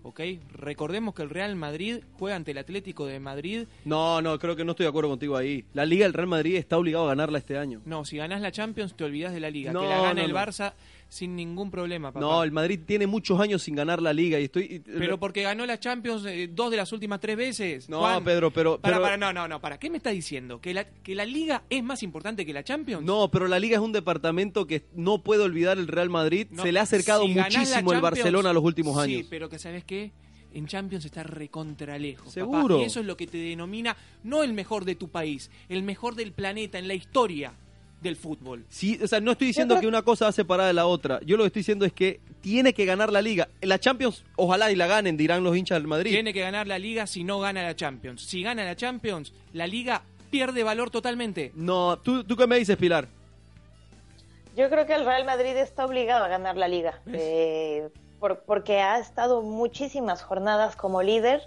[0.04, 0.20] ¿Ok?
[0.52, 3.66] Recordemos que el Real Madrid juega ante el Atlético de Madrid.
[3.84, 5.64] No, no, creo que no estoy de acuerdo contigo ahí.
[5.72, 7.80] La Liga del Real Madrid está obligado a ganarla este año.
[7.84, 9.72] No, si ganás la Champions te olvidas de la Liga.
[9.72, 10.74] que la gane el Barça
[11.08, 12.20] sin ningún problema, papá.
[12.20, 14.82] No, el Madrid tiene muchos años sin ganar la Liga y estoy...
[14.84, 17.88] Pero porque ganó la Champions eh, dos de las últimas tres veces.
[17.88, 18.78] No, Pedro, pero...
[18.78, 19.78] Para, para, no, no, no, para.
[19.78, 20.60] ¿Qué me está diciendo?
[20.60, 23.04] ¿Que la, ¿Que la Liga es más importante que la Champions?
[23.04, 26.48] No, pero la Liga es un departamento que no puede olvidar el Real Madrid.
[26.60, 29.22] Se le ha acercado muchísimo el Barcelona los últimos años.
[29.22, 30.12] Sí, pero que ¿sabes qué?
[30.54, 32.32] en Champions está recontralejos.
[32.32, 32.80] Seguro.
[32.80, 36.14] Y eso es lo que te denomina no el mejor de tu país, el mejor
[36.14, 37.52] del planeta, en la historia
[38.04, 38.64] del fútbol.
[38.68, 41.20] Sí, o sea, no estoy diciendo que una cosa va separada de la otra.
[41.24, 43.48] Yo lo que estoy diciendo es que tiene que ganar la liga.
[43.60, 46.12] La Champions, ojalá y la ganen, dirán los hinchas del Madrid.
[46.12, 48.22] Tiene que ganar la liga si no gana la Champions.
[48.22, 51.50] Si gana la Champions, la liga pierde valor totalmente.
[51.54, 53.08] No, ¿tú, tú qué me dices, Pilar?
[54.56, 57.00] Yo creo que el Real Madrid está obligado a ganar la liga
[58.46, 61.42] porque ha estado muchísimas jornadas como líder.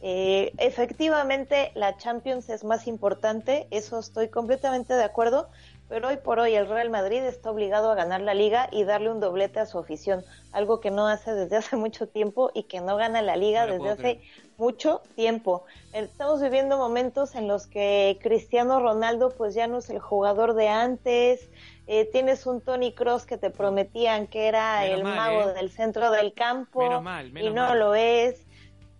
[0.00, 5.48] Eh, efectivamente, la Champions es más importante, eso estoy completamente de acuerdo,
[5.88, 9.10] pero hoy por hoy el Real Madrid está obligado a ganar la liga y darle
[9.10, 12.80] un doblete a su afición, algo que no hace desde hace mucho tiempo y que
[12.80, 14.20] no gana la liga desde hace
[14.56, 15.64] mucho tiempo.
[15.92, 20.68] Estamos viviendo momentos en los que Cristiano Ronaldo pues ya no es el jugador de
[20.68, 21.48] antes,
[21.86, 25.54] eh, tienes un Tony Cross que te prometían que era el mago ¿eh?
[25.54, 27.02] del centro del campo
[27.34, 28.44] y no lo es.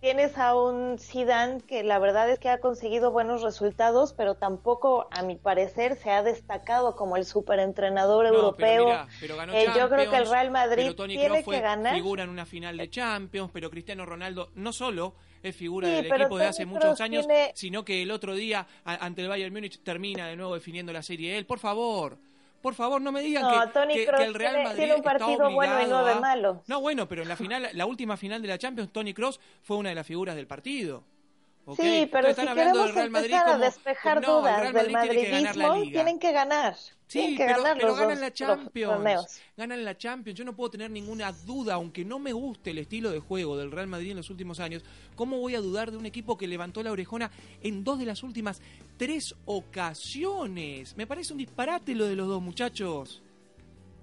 [0.00, 5.08] Tienes a un Zidane que la verdad es que ha conseguido buenos resultados, pero tampoco,
[5.10, 8.92] a mi parecer, se ha destacado como el superentrenador europeo.
[9.52, 11.94] Eh, yo creo que el Real Madrid tiene que ganar.
[11.94, 16.38] Figura en una final de Champions, pero Cristiano Ronaldo no solo es figura del equipo
[16.38, 20.36] de hace muchos años, sino que el otro día ante el Bayern Múnich termina de
[20.36, 21.44] nuevo definiendo la serie él.
[21.44, 22.18] Por favor,
[22.60, 23.44] por favor, no me digan
[23.88, 26.58] que, el Real Madrid tiene un partido bueno y nueve malos.
[26.66, 29.76] No, bueno, pero en la final, la última final de la Champions, Tony Cross fue
[29.76, 31.04] una de las figuras del partido.
[31.76, 36.76] Sí, pero si queremos empezar a despejar dudas del madridismo, tienen que ganar.
[37.08, 39.40] Sí, pero, ganan la Champions.
[39.56, 40.38] Ganan la Champions.
[40.38, 43.70] Yo no puedo tener ninguna duda, aunque no me guste el estilo de juego del
[43.70, 44.84] Real Madrid en los últimos años.
[45.16, 47.30] ¿Cómo voy a dudar de un equipo que levantó la orejona
[47.62, 48.60] en dos de las últimas
[48.98, 50.96] tres ocasiones?
[50.96, 53.22] Me parece un disparate lo de los dos muchachos.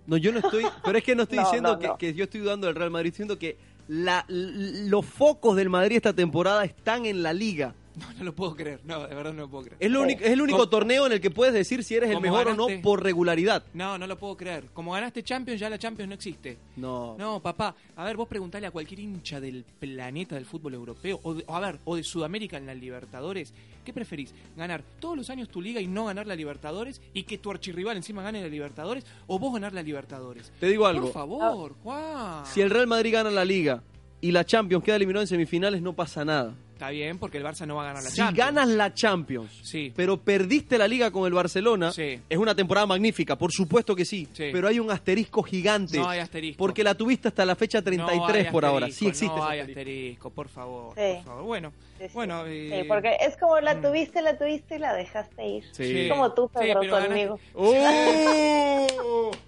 [0.08, 0.66] No, yo no estoy.
[0.84, 3.38] Pero es que no estoy diciendo que, que, yo estoy dudando del Real Madrid, diciendo
[3.38, 7.74] que la, los focos del Madrid esta temporada están en la liga.
[7.96, 8.82] No, no lo puedo creer.
[8.84, 9.78] No, de verdad no lo puedo creer.
[9.80, 12.22] Es, lo único, es el único torneo en el que puedes decir si eres el
[12.22, 13.64] mejor o no por regularidad.
[13.74, 14.66] No, no lo puedo creer.
[14.74, 16.58] Como ganaste Champions, ya la Champions no existe.
[16.76, 17.16] No.
[17.18, 17.76] No, papá.
[17.96, 21.80] A ver, vos preguntale a cualquier hincha del planeta del fútbol europeo, o, a ver,
[21.86, 23.54] o de Sudamérica en la Libertadores,
[23.84, 24.34] ¿qué preferís?
[24.58, 27.02] ¿Ganar todos los años tu liga y no ganar la Libertadores?
[27.14, 29.06] ¿Y que tu archirrival encima gane la Libertadores?
[29.28, 30.52] ¿O vos ganar la Libertadores?
[30.60, 31.12] Te digo algo.
[31.12, 32.46] Por favor, Juan.
[32.46, 33.82] Si el Real Madrid gana la liga
[34.22, 36.56] y la Champions queda eliminado en semifinales, no pasa nada.
[36.76, 38.36] Está bien, porque el Barça no va a ganar la si Champions.
[38.36, 39.94] Si ganas la Champions, sí.
[39.96, 42.20] pero perdiste la liga con el Barcelona, sí.
[42.28, 45.98] es una temporada magnífica, por supuesto que sí, sí, pero hay un asterisco gigante.
[45.98, 46.58] No hay asterisco.
[46.58, 48.92] Porque la tuviste hasta la fecha 33 por ahora.
[48.92, 49.34] Sí existe.
[49.34, 51.44] No hay asterisco, por favor, por favor.
[51.46, 51.72] Bueno,
[52.14, 52.44] bueno.
[52.46, 52.84] Eh...
[52.90, 53.82] porque es como la mm.
[53.82, 55.64] tuviste, la tuviste y la dejaste ir.
[55.72, 56.10] Sí.
[56.10, 57.40] Como tú, Pedro, conmigo.
[57.54, 59.32] ¡Oh!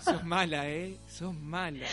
[0.00, 0.96] Sos mala, ¿eh?
[1.08, 1.86] Sos mala.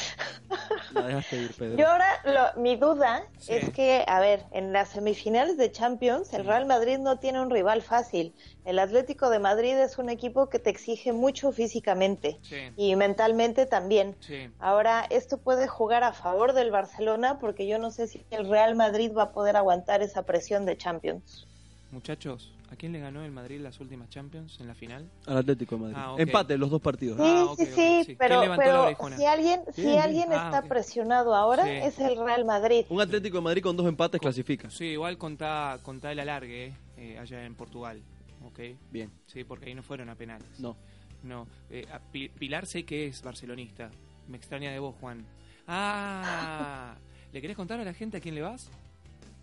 [0.93, 1.77] La dejaste ir, Pedro.
[1.77, 6.65] Yo ahora, mi duda es que, a ver, en las semifinales de Champions, el Real
[6.65, 8.33] Madrid no tiene un rival fácil.
[8.63, 12.39] El Atlético de Madrid es un equipo que te exige mucho físicamente
[12.75, 14.15] y mentalmente también.
[14.59, 18.75] Ahora, esto puede jugar a favor del Barcelona porque yo no sé si el Real
[18.75, 21.47] Madrid va a poder aguantar esa presión de Champions.
[21.91, 25.09] Muchachos, ¿A quién le ganó el Madrid las últimas Champions en la final?
[25.27, 25.97] Al Atlético de Madrid.
[25.99, 26.15] Ah.
[26.17, 27.17] Empate los dos partidos.
[27.17, 28.15] Sí, Ah, sí, sí, sí.
[28.15, 31.69] ¿Quién pero, si alguien, si alguien Ah, está presionado ahora Sí.
[31.71, 32.85] es el Real Madrid.
[32.89, 34.69] Un Atlético de Madrid con dos empates clasifica.
[34.71, 38.01] Sí, igual contá, contá el alargue eh, allá en Portugal.
[38.45, 38.59] ¿Ok?
[38.91, 39.11] Bien.
[39.27, 40.47] Sí, porque ahí no fueron a penales.
[40.59, 40.75] No.
[41.23, 41.47] No.
[41.69, 43.89] Eh, a Pilar sé que es barcelonista.
[44.27, 45.23] Me extraña de vos, Juan.
[45.67, 46.95] Ah,
[47.33, 48.69] ¿le querés contar a la gente a quién le vas?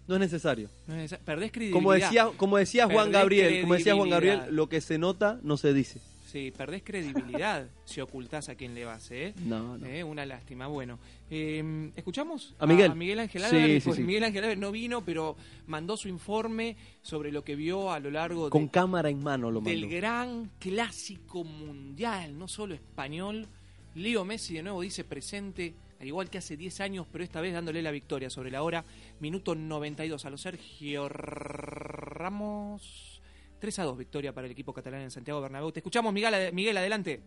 [0.09, 0.69] No es necesario.
[0.87, 1.79] No es neces- Perdés credibilidad.
[1.79, 5.39] Como decía, como decía Juan Perdés Gabriel, como decía Juan Gabriel, lo que se nota
[5.43, 6.01] no se dice.
[6.27, 9.35] Sí, perdés credibilidad si ocultás a quién le vas, ¿eh?
[9.45, 9.85] No, no.
[9.87, 10.67] Eh, una lástima.
[10.67, 10.99] Bueno,
[11.31, 12.55] eh, ¿escuchamos?
[12.59, 12.91] A Miguel.
[12.91, 13.83] A Miguel Ángel Sí, Álvarez.
[13.83, 14.03] sí, Pues sí.
[14.03, 15.37] Miguel Ángel Álvarez no vino, pero
[15.67, 19.51] mandó su informe sobre lo que vio a lo largo Con de- cámara en mano
[19.51, 19.97] lo del mandó.
[19.97, 23.47] gran clásico mundial, no solo español.
[23.95, 27.55] Leo Messi de nuevo dice presente, al igual que hace 10 años, pero esta vez
[27.55, 28.85] dándole la victoria sobre la hora,
[29.21, 33.23] minuto 92 a los Sergio Ramos.
[33.61, 35.71] 3 a 2 victoria para el equipo catalán en Santiago Bernabéu.
[35.71, 37.21] Te escuchamos, Miguel, ade- Miguel adelante.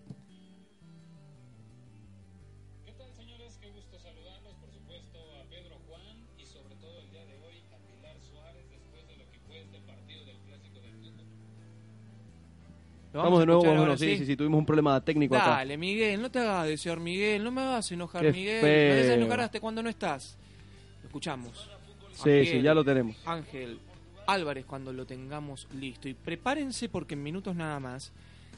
[13.16, 15.52] Vamos de nuevo, bueno, ahora, sí, sí, sí, tuvimos un problema técnico acá.
[15.52, 18.64] Dale, Miguel, no te hagas desear, Miguel, no me hagas enojar, Qué Miguel.
[18.64, 20.38] Me haces enojar hasta cuando no estás.
[21.02, 21.70] Lo escuchamos.
[22.14, 23.16] Sí, Ángel, sí, ya lo tenemos.
[23.26, 23.80] Ángel
[24.28, 26.10] Álvarez cuando lo tengamos listo.
[26.10, 28.12] Y prepárense porque en minutos nada más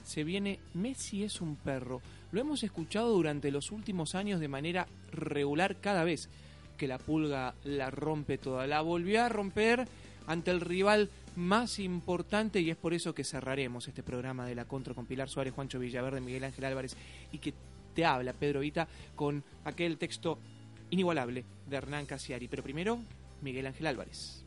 [0.04, 2.02] se viene Messi es un perro.
[2.32, 6.30] Lo hemos escuchado durante los últimos años de manera regular cada vez
[6.78, 8.68] que la pulga la rompe toda.
[8.68, 9.88] La volvió a romper
[10.28, 14.66] ante el rival más importante y es por eso que cerraremos este programa de la
[14.66, 16.98] contra con Pilar Suárez, Juancho Villaverde, Miguel Ángel Álvarez
[17.32, 17.54] y que
[17.94, 20.40] te habla Pedro Vita con aquel texto
[20.90, 22.48] inigualable de Hernán Casiari.
[22.48, 23.00] Pero primero,
[23.42, 24.47] Miguel Ángel Álvarez.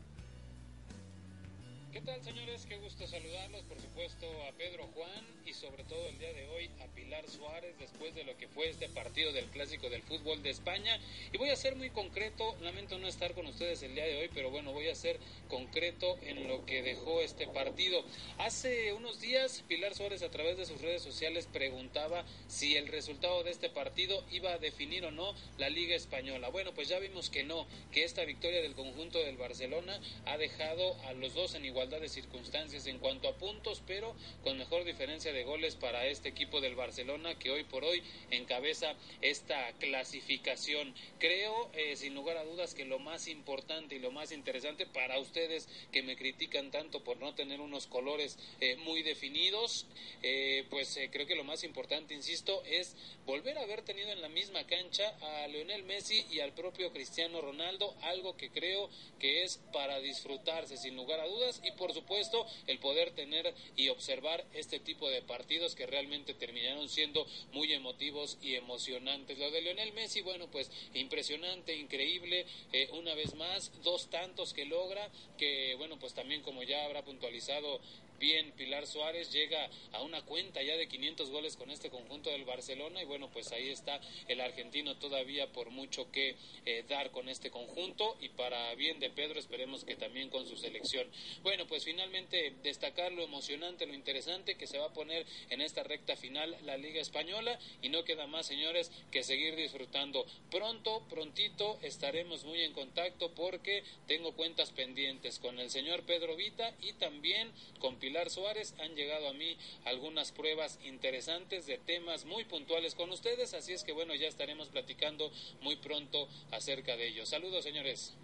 [1.91, 2.65] ¿Qué tal, señores?
[2.65, 6.69] Qué gusto saludarlos, por supuesto, a Pedro Juan y sobre todo el día de hoy
[6.79, 10.51] a Pilar Suárez después de lo que fue este partido del Clásico del Fútbol de
[10.51, 10.97] España.
[11.33, 14.29] Y voy a ser muy concreto, lamento no estar con ustedes el día de hoy,
[14.33, 18.05] pero bueno, voy a ser concreto en lo que dejó este partido.
[18.37, 23.43] Hace unos días, Pilar Suárez a través de sus redes sociales preguntaba si el resultado
[23.43, 26.47] de este partido iba a definir o no la Liga Española.
[26.47, 30.95] Bueno, pues ya vimos que no, que esta victoria del conjunto del Barcelona ha dejado
[31.03, 35.33] a los dos en igualdad de circunstancias en cuanto a puntos, pero con mejor diferencia
[35.33, 40.93] de goles para este equipo del Barcelona que hoy por hoy encabeza esta clasificación.
[41.17, 45.17] Creo, eh, sin lugar a dudas, que lo más importante y lo más interesante para
[45.17, 49.87] ustedes que me critican tanto por no tener unos colores eh, muy definidos,
[50.21, 54.29] eh, pues creo que lo más importante, insisto, es volver a haber tenido en la
[54.29, 58.89] misma cancha a Lionel Messi y al propio Cristiano Ronaldo, algo que creo
[59.19, 64.45] que es para disfrutarse sin lugar a dudas por supuesto el poder tener y observar
[64.53, 69.37] este tipo de partidos que realmente terminaron siendo muy emotivos y emocionantes.
[69.37, 74.65] Lo de Lionel Messi, bueno, pues impresionante, increíble, eh, una vez más, dos tantos que
[74.65, 77.79] logra, que bueno, pues también como ya habrá puntualizado
[78.21, 82.45] bien Pilar Suárez llega a una cuenta ya de 500 goles con este conjunto del
[82.45, 87.27] Barcelona y bueno pues ahí está el argentino todavía por mucho que eh, dar con
[87.27, 91.07] este conjunto y para bien de Pedro esperemos que también con su selección.
[91.41, 95.81] Bueno pues finalmente destacar lo emocionante lo interesante que se va a poner en esta
[95.81, 100.27] recta final la Liga Española y no queda más señores que seguir disfrutando.
[100.51, 106.75] Pronto prontito estaremos muy en contacto porque tengo cuentas pendientes con el señor Pedro Vita
[106.81, 112.45] y también con Pilar Suárez han llegado a mí algunas pruebas interesantes de temas muy
[112.45, 117.29] puntuales con ustedes, así es que bueno, ya estaremos platicando muy pronto acerca de ellos.
[117.29, 118.15] Saludos, señores.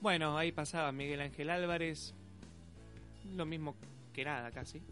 [0.00, 2.14] Bueno, ahí pasaba Miguel Ángel Álvarez.
[3.36, 3.74] Lo mismo
[4.14, 4.78] que nada, casi.
[4.78, 4.82] Eh,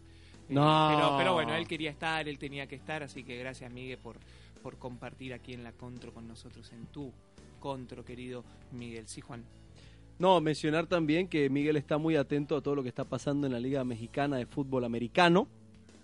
[0.49, 0.89] No.
[0.93, 4.17] Pero, pero bueno, él quería estar, él tenía que estar, así que gracias, Miguel, por,
[4.61, 7.11] por compartir aquí en la Contro con nosotros, en tu
[7.59, 9.07] Contro, querido Miguel.
[9.07, 9.43] Sí, Juan.
[10.19, 13.53] No, mencionar también que Miguel está muy atento a todo lo que está pasando en
[13.53, 15.47] la Liga Mexicana de Fútbol Americano.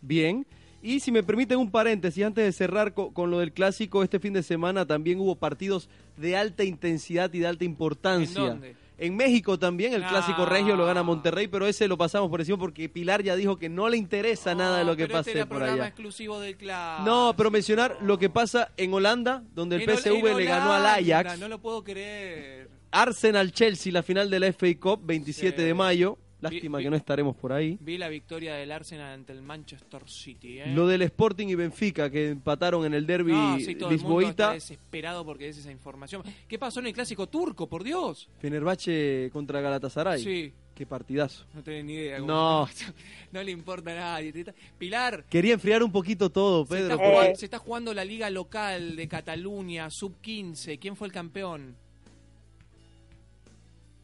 [0.01, 0.45] Bien.
[0.81, 4.19] Y si me permiten un paréntesis, antes de cerrar co- con, lo del clásico, este
[4.19, 8.39] fin de semana también hubo partidos de alta intensidad y de alta importancia.
[8.41, 8.75] ¿En dónde?
[8.97, 12.57] En México también el clásico regio lo gana Monterrey, pero ese lo pasamos por encima
[12.57, 15.49] porque Pilar ya dijo que no le interesa nada de lo que pase este era
[15.49, 15.87] por allá.
[15.87, 16.71] exclusivo del club.
[17.03, 20.71] No, pero mencionar lo que pasa en Holanda, donde el En PSV en le ganó
[20.71, 21.37] al Ajax.
[21.39, 22.69] No lo puedo creer.
[23.01, 25.63] Arsenal Chelsea, la final de la FA Cup, 27 Sí.
[25.63, 26.17] de mayo.
[26.41, 27.77] Lástima Vi- que no estaremos por ahí.
[27.81, 30.59] Vi la victoria del Arsenal ante el Manchester City.
[30.59, 30.67] ¿eh?
[30.67, 34.19] Lo del Sporting y Benfica que empataron en el derby No, sí, todo el mundo
[34.21, 34.51] está lisboita.
[34.53, 36.21] desesperado porque es esa información.
[36.47, 38.29] ¿Qué pasó en el clásico turco, por Dios?
[38.39, 40.21] Fenerbahce contra Galatasaray.
[40.23, 41.45] Sí, Qué partidazo.
[41.53, 42.19] No tenés ni idea.
[42.19, 42.67] No.
[43.31, 44.33] No le importa a nadie.
[44.77, 45.23] Pilar.
[45.29, 46.97] Quería enfriar un poquito todo, Pedro.
[47.37, 50.77] Se está, jugando, la liga local de Cataluña, sub 15.
[50.77, 51.77] ¿Quién fue el campeón?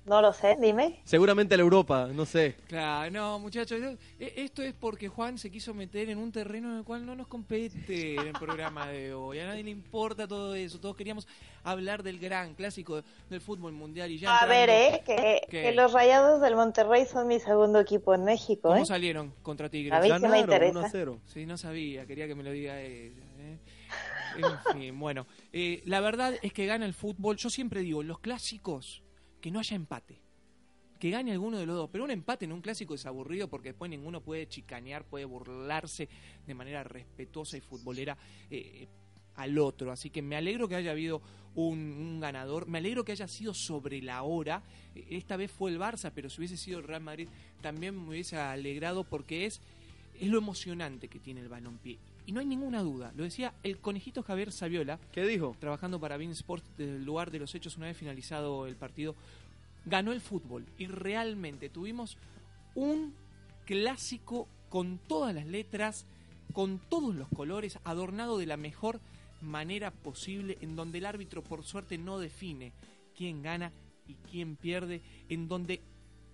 [0.04, 1.00] No lo sé, dime.
[1.04, 2.56] Seguramente la Europa, no sé.
[2.68, 3.80] Claro, no, muchachos.
[4.20, 7.16] E, esto es porque Juan se quiso meter en un terreno en el cual no
[7.16, 9.40] nos compete en el programa de hoy.
[9.40, 10.80] A nadie le importa todo eso.
[10.80, 11.28] Todos queríamos
[11.64, 14.10] hablar del gran clásico del fútbol mundial.
[14.10, 15.04] y ya A ver, ¿eh?
[15.50, 18.70] Que, los Rayados del Monterrey son mi segundo equipo en México.
[18.70, 18.86] ¿Cómo ¿eh?
[18.88, 19.94] salieron contra Tigres?
[19.94, 20.80] A mí me interesa.
[20.80, 21.20] 1 0.
[21.28, 22.08] Sí, no sabía.
[22.08, 23.22] Quería que me lo diga ella.
[23.40, 23.58] ¿eh?
[24.38, 25.28] En fin, bueno.
[25.54, 27.38] Eh, la verdad es que gana el fútbol.
[27.38, 29.04] Yo siempre digo, los clásicos,
[29.42, 30.22] que no haya empate
[31.02, 31.90] que gane alguno de los dos.
[31.92, 36.08] Pero un empate en un clásico es aburrido porque después ninguno puede chicanear, puede burlarse
[36.46, 38.16] de manera respetuosa y futbolera
[38.52, 38.88] eh,
[39.36, 39.92] al otro.
[39.92, 41.24] Así que me alegro que haya habido
[41.56, 44.62] un, ganador, me alegro que haya sido sobre la hora.
[44.94, 47.28] Esta vez fue el Barça, pero si hubiese sido el Real Madrid
[47.62, 49.60] también me hubiese alegrado porque es,
[50.20, 51.98] es lo emocionante que tiene el balompié.
[52.26, 55.00] Y no hay ninguna duda, lo decía el conejito Javier Saviola.
[55.12, 55.56] ¿Qué dijo?
[55.60, 59.16] Trabajando para Bean Sport desde el lugar de los hechos una vez finalizado el partido
[59.86, 62.18] ganó el fútbol y realmente tuvimos
[62.76, 63.14] un
[63.66, 66.06] clásico con todas las letras,
[66.54, 69.02] con todos los colores, adornado de la mejor
[69.42, 72.74] manera posible, en donde el árbitro por suerte no define
[73.18, 73.72] quién gana
[74.08, 75.82] y quién pierde, en donde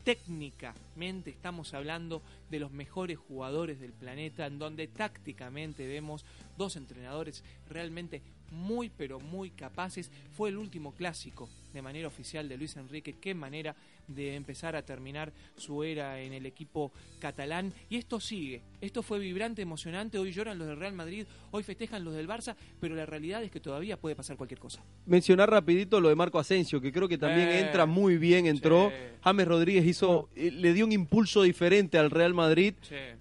[0.08, 6.24] técnicamente estamos hablando de los mejores jugadores del planeta, en donde tácticamente vemos
[6.58, 10.12] dos entrenadores realmente muy pero muy capaces.
[10.36, 13.16] Fue el último clásico de manera oficial de Luis Enrique.
[13.20, 13.76] Qué manera
[14.08, 17.74] de empezar a terminar su era en el equipo catalán.
[17.90, 18.62] Y esto sigue.
[18.82, 20.18] Esto fue vibrante, emocionante.
[20.18, 23.52] Hoy lloran los del Real Madrid, hoy festejan los del Barça, pero la realidad es
[23.52, 24.84] que todavía puede pasar cualquier cosa.
[25.06, 28.92] Mencionar rapidito lo de Marco Asensio, que creo que también eh, entra muy bien, entró.
[29.24, 32.76] James Rodríguez hizo, eh, le dio un impulso diferente al Real Madrid.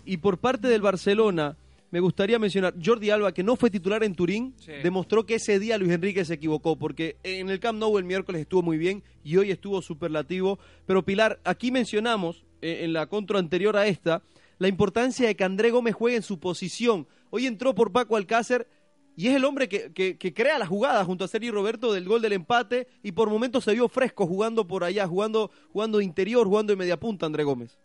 [0.04, 1.56] Y por parte del Barcelona
[1.96, 5.78] me gustaría mencionar Jordi Alba, que no fue titular en Turín, demostró que ese día
[5.78, 9.38] Luis Enrique se equivocó, porque en el Camp Nou el miércoles estuvo muy bien y
[9.38, 10.58] hoy estuvo superlativo.
[10.84, 14.22] Pero Pilar, aquí mencionamos, eh, en la contra anterior a esta,
[14.58, 17.06] la importancia de que André Gómez juegue en su posición.
[17.30, 18.68] Hoy entró por Paco Alcácer
[19.16, 22.20] y es el hombre que, que, crea la jugada junto a Sergio Roberto del gol
[22.20, 26.46] del empate y por momentos se vio fresco jugando por allá, jugando, jugando de interior,
[26.46, 27.78] jugando de media punta André Gómez.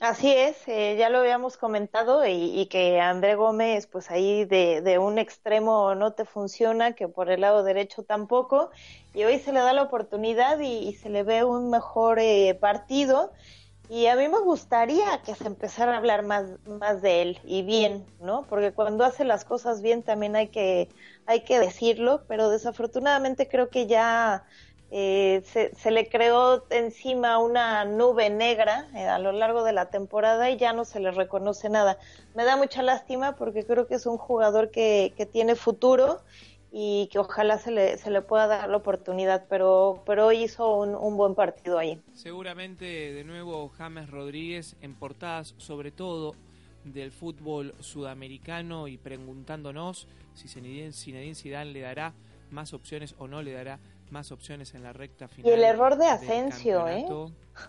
[0.00, 4.98] Así es, eh, ya lo habíamos comentado y, que André Gómez, pues ahí de, de,
[4.98, 8.70] un extremo no te funciona, que por el lado derecho tampoco,
[9.12, 13.30] y hoy se le da la oportunidad y, se le ve un mejor eh, partido.
[13.90, 17.62] Y a mí me gustaría que se empezara a hablar más, más de él y
[17.62, 18.46] bien, ¿no?
[18.48, 20.88] Porque cuando hace las cosas bien también hay que,
[21.26, 24.44] hay que decirlo, pero desafortunadamente creo que ya
[24.92, 30.50] eh, se, le creó encima una nube negra eh, a lo largo de la temporada
[30.50, 31.96] y ya no se le reconoce nada.
[32.34, 36.20] Me da mucha lástima porque creo que es un jugador que, que tiene futuro
[36.72, 40.76] y que ojalá se le, se le pueda dar la oportunidad, pero, pero hoy hizo
[40.76, 42.00] un, un buen partido ahí.
[42.12, 46.34] Seguramente de nuevo James Rodríguez en portadas sobre todo
[46.84, 52.14] del fútbol sudamericano y preguntándonos si Zinedine Zidane le dará
[52.50, 53.78] más opciones o no le dará
[54.10, 55.50] más opciones en la recta final.
[55.50, 57.06] Y el error de Asensio, ¿eh?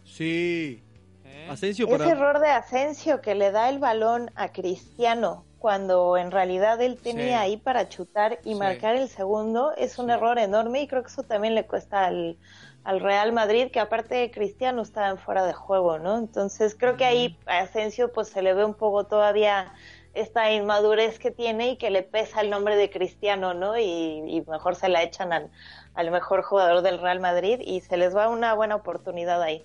[0.04, 0.84] Sí.
[1.26, 1.48] ¿Eh?
[1.50, 6.82] Asensio Ese error de Asensio que le da el balón a Cristiano cuando en realidad
[6.82, 11.04] él tenía ahí para chutar y marcar el segundo es un error enorme y creo
[11.04, 12.40] que eso también le cuesta al,
[12.84, 16.18] al Real Madrid que aparte de Cristiano estaba en fuera de juego, ¿no?
[16.18, 19.72] Entonces creo que ahí a Asensio pues se le ve un poco todavía
[20.16, 23.78] esta inmadurez que tiene y que le pesa el nombre de Cristiano, ¿no?
[23.78, 25.52] Y, y mejor se la echan al,
[25.94, 29.64] al mejor jugador del Real Madrid y se les va una buena oportunidad ahí.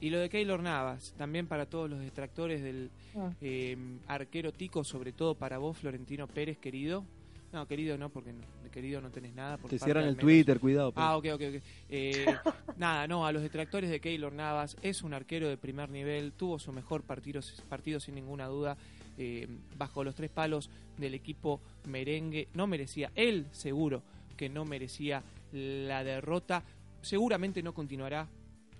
[0.00, 3.32] Y lo de Keylor Navas, también para todos los detractores del ah.
[3.42, 7.04] eh, arquero tico, sobre todo para vos, Florentino Pérez, querido.
[7.52, 9.58] No, querido no, porque de querido no tenés nada.
[9.58, 10.92] Por Te cierran el Twitter, cuidado.
[10.94, 11.62] Ah, ok, ok, ok.
[11.90, 12.24] Eh,
[12.78, 16.58] nada, no, a los detractores de Keylor Navas, es un arquero de primer nivel, tuvo
[16.58, 18.76] su mejor partido, partido sin ninguna duda,
[19.18, 22.48] eh, bajo los tres palos del equipo merengue.
[22.54, 24.02] No merecía, él seguro
[24.36, 25.22] que no merecía
[25.52, 26.62] la derrota.
[27.02, 28.28] Seguramente no continuará,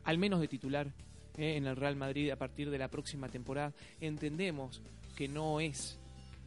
[0.05, 0.93] al menos de titular,
[1.37, 3.73] eh, en el Real Madrid a partir de la próxima temporada.
[4.01, 4.83] Entendemos
[5.17, 5.99] que no es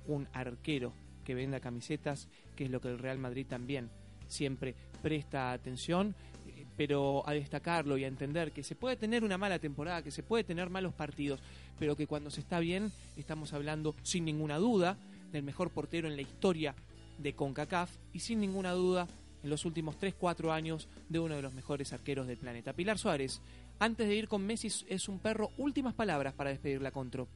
[0.08, 0.94] un arquero
[1.24, 3.90] que venda camisetas, que es lo que el Real Madrid también
[4.28, 6.16] siempre presta atención,
[6.48, 10.12] eh, pero a destacarlo y a entender que se puede tener una mala temporada, que
[10.12, 11.40] se puede tener malos partidos,
[11.80, 14.98] pero que cuando se está bien estamos hablando sin ninguna duda
[15.32, 16.76] del mejor portero en la historia
[17.18, 19.08] de CONCACAF y sin ninguna duda
[19.44, 22.74] en los últimos 3-4 años de uno de los mejores arqueros del planeta.
[22.74, 23.42] Pilar Suárez,
[23.80, 27.28] Antes de ir con Messi es un perro, últimas palabras para despedir la Contro.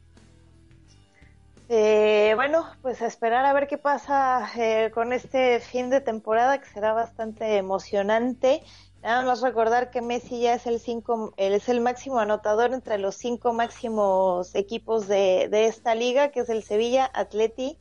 [1.69, 6.69] Eh, bueno, pues esperar a ver qué pasa eh, con este fin de temporada que
[6.69, 8.63] será bastante emocionante.
[9.01, 13.15] Nada más recordar que Messi ya es el cinco, es el máximo anotador entre los
[13.15, 17.77] cinco máximos equipos de, de esta liga, que es el Sevilla, Atleti,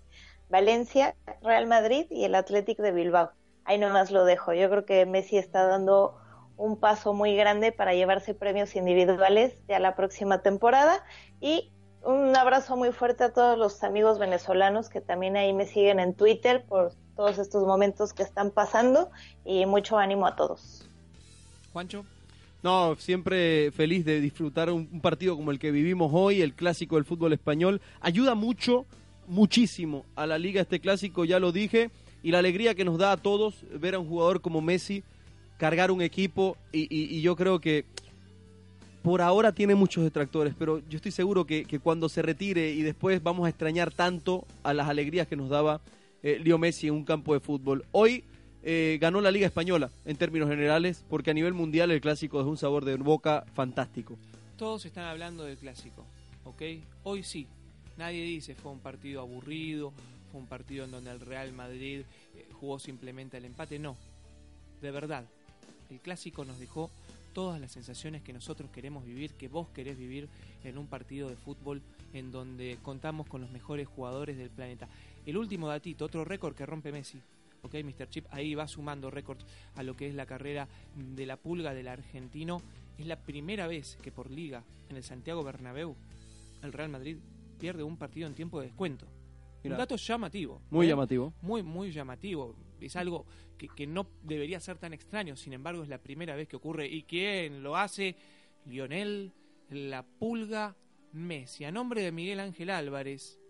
[0.49, 3.31] Valencia, Real Madrid y el Athletic de Bilbao.
[3.67, 4.55] Ahí nomás lo dejo.
[4.55, 6.17] Yo creo que Messi está dando
[6.57, 11.05] un paso muy grande para llevarse premios individuales ya la próxima temporada
[11.41, 11.71] y
[12.03, 16.15] un abrazo muy fuerte a todos los amigos venezolanos que también ahí me siguen en
[16.15, 19.11] Twitter por todos estos momentos que están pasando
[19.45, 20.89] y mucho ánimo a todos.
[21.73, 22.05] Juancho.
[22.63, 27.05] No, siempre feliz de disfrutar un, partido como el que vivimos hoy, el clásico del
[27.05, 27.81] fútbol español.
[28.01, 28.87] Ayuda mucho,
[29.29, 31.91] muchísimo a la liga este clásico, ya lo dije,
[32.23, 35.03] y la alegría que nos da a todos ver a un jugador como Messi
[35.59, 37.87] cargar un equipo y yo creo que
[39.07, 43.23] por ahora tiene muchos detractores, pero yo estoy seguro que, cuando se retire y después
[43.23, 45.81] vamos a extrañar tanto a las alegrías que nos daba
[46.25, 47.85] eh, Leo Messi en un campo de fútbol.
[47.93, 48.25] Hoy
[48.65, 52.47] eh, ganó la Liga Española en términos generales, porque a nivel mundial el clásico es
[52.49, 54.19] un sabor de boca fantástico.
[54.57, 56.05] Todos están hablando del clásico,
[56.43, 56.63] ¿ok?
[57.05, 57.47] Hoy sí.
[57.97, 59.93] Nadie dice fue un partido aburrido,
[60.31, 62.03] fue un partido en donde el Real Madrid
[62.35, 63.79] eh, jugó simplemente el empate.
[63.79, 63.97] No,
[64.83, 65.25] de verdad.
[65.91, 66.91] El clásico nos dejó
[67.33, 70.29] todas las sensaciones que nosotros queremos vivir, que vos querés vivir
[70.65, 71.83] en un partido de fútbol
[72.13, 74.89] en donde contamos con los mejores jugadores del planeta.
[75.27, 77.21] El último datito, otro récord que rompe Messi.
[77.63, 78.09] Ok, Mr.
[78.09, 79.45] Chip, ahí va sumando récords
[79.75, 82.63] a lo que es la carrera de la pulga del argentino.
[82.99, 85.95] Es la primera vez que por liga en el Santiago Bernabéu
[86.63, 87.19] el Real Madrid
[87.57, 89.07] pierde un partido en tiempo de descuento.
[89.65, 90.63] Un dato llamativo.
[90.71, 90.91] Muy ¿eh?
[90.91, 91.35] llamativo.
[91.43, 92.55] Muy, muy llamativo.
[92.81, 93.27] Es algo
[93.57, 96.87] que, no debería ser tan extraño, sin embargo es la primera vez que ocurre.
[96.87, 98.17] ¿Y quién lo hace?
[98.65, 99.33] Lionel
[99.71, 100.77] La Pulga
[101.13, 101.65] Messi.
[101.65, 103.41] A nombre de Miguel Ángel Álvarez,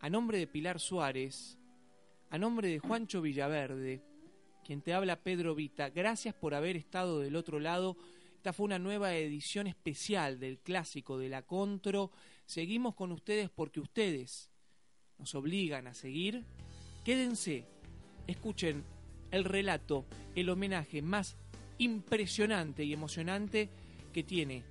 [0.00, 1.58] a nombre de Pilar Suárez,
[2.30, 4.02] a nombre de Juancho Villaverde,
[4.64, 7.96] quien te habla Pedro Vita, gracias por haber estado del otro lado.
[8.36, 12.12] Esta fue una nueva edición especial del clásico de la Contro.
[12.50, 14.50] Seguimos con ustedes porque ustedes
[15.18, 16.44] nos obligan a seguir.
[17.04, 17.64] Quédense,
[18.26, 18.82] escuchen
[19.30, 21.36] el relato, el homenaje más
[21.78, 23.68] impresionante y emocionante
[24.12, 24.64] que tiene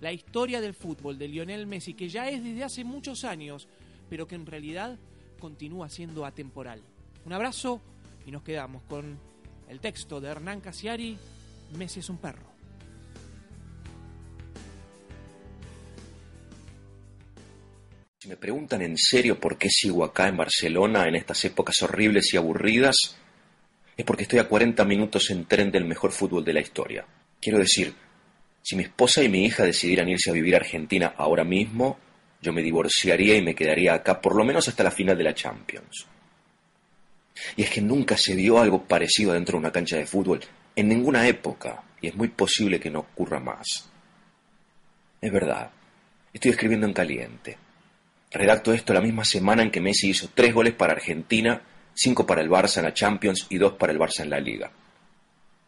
[0.00, 3.66] la historia del fútbol de Lionel Messi, que ya es desde hace muchos años,
[4.08, 4.96] pero que en realidad
[5.40, 6.84] continúa siendo atemporal.
[7.24, 7.80] Un abrazo
[8.26, 9.18] y nos quedamos con
[9.68, 11.18] el texto de Hernán Casiari,
[11.76, 12.57] Messi es un perro.
[18.28, 22.34] Si me preguntan en serio por qué sigo acá en Barcelona en estas épocas horribles
[22.34, 23.16] y aburridas,
[23.96, 27.06] es porque estoy a 40 minutos en tren del mejor fútbol de la historia.
[27.40, 27.94] Quiero decir,
[28.60, 31.98] si mi esposa y mi hija decidieran irse a vivir a Argentina ahora mismo,
[32.42, 35.34] yo me divorciaría y me quedaría acá por lo menos hasta la final de la
[35.34, 36.06] Champions.
[37.56, 40.40] Y es que nunca se vio algo parecido dentro de una cancha de fútbol
[40.76, 43.90] en ninguna época, y es muy posible que no ocurra más.
[45.18, 45.70] Es verdad,
[46.34, 47.67] estoy escribiendo en caliente.
[48.30, 51.62] Redacto esto la misma semana en que Messi hizo tres goles para Argentina
[51.98, 54.70] cinco para el Barça en la Champions y dos para el Barça en la Liga.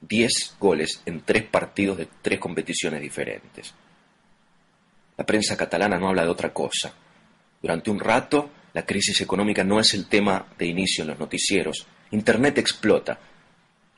[0.01, 3.75] Diez goles en tres partidos de tres competiciones diferentes.
[5.17, 6.95] La prensa catalana no habla de otra cosa.
[7.61, 11.87] Durante un rato, la crisis económica no es el tema de inicio en los noticieros.
[12.13, 13.19] Internet explota.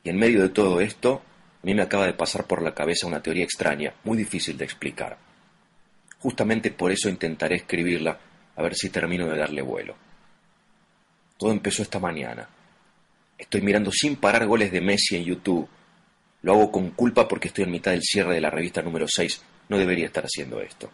[0.03, 1.21] Y en medio de todo esto,
[1.61, 4.65] a mí me acaba de pasar por la cabeza una teoría extraña, muy difícil de
[4.65, 5.17] explicar.
[6.19, 8.19] Justamente por eso intentaré escribirla,
[8.55, 9.95] a ver si termino de darle vuelo.
[11.37, 12.47] Todo empezó esta mañana.
[13.37, 15.67] Estoy mirando sin parar goles de Messi en YouTube.
[16.41, 19.41] Lo hago con culpa porque estoy en mitad del cierre de la revista número 6.
[19.69, 20.91] No debería estar haciendo esto.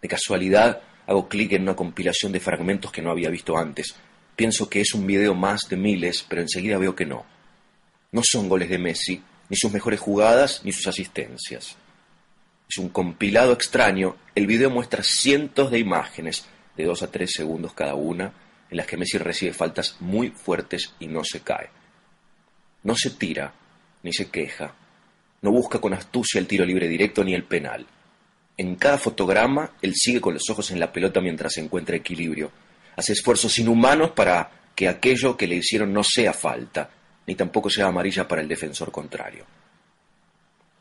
[0.00, 3.94] De casualidad, hago clic en una compilación de fragmentos que no había visto antes.
[4.34, 7.26] Pienso que es un video más de miles, pero enseguida veo que no.
[8.12, 11.76] No son goles de Messi, ni sus mejores jugadas, ni sus asistencias.
[12.70, 14.14] Es un compilado extraño.
[14.32, 16.46] El video muestra cientos de imágenes,
[16.76, 18.32] de dos a tres segundos cada una,
[18.70, 21.68] en las que Messi recibe faltas muy fuertes y no se cae.
[22.84, 23.52] No se tira,
[24.04, 24.72] ni se queja,
[25.42, 27.84] no busca con astucia el tiro libre directo ni el penal.
[28.56, 32.52] En cada fotograma, él sigue con los ojos en la pelota mientras encuentra equilibrio.
[32.94, 36.88] Hace esfuerzos inhumanos para que aquello que le hicieron no sea falta,
[37.26, 39.44] ni tampoco sea amarilla para el defensor contrario.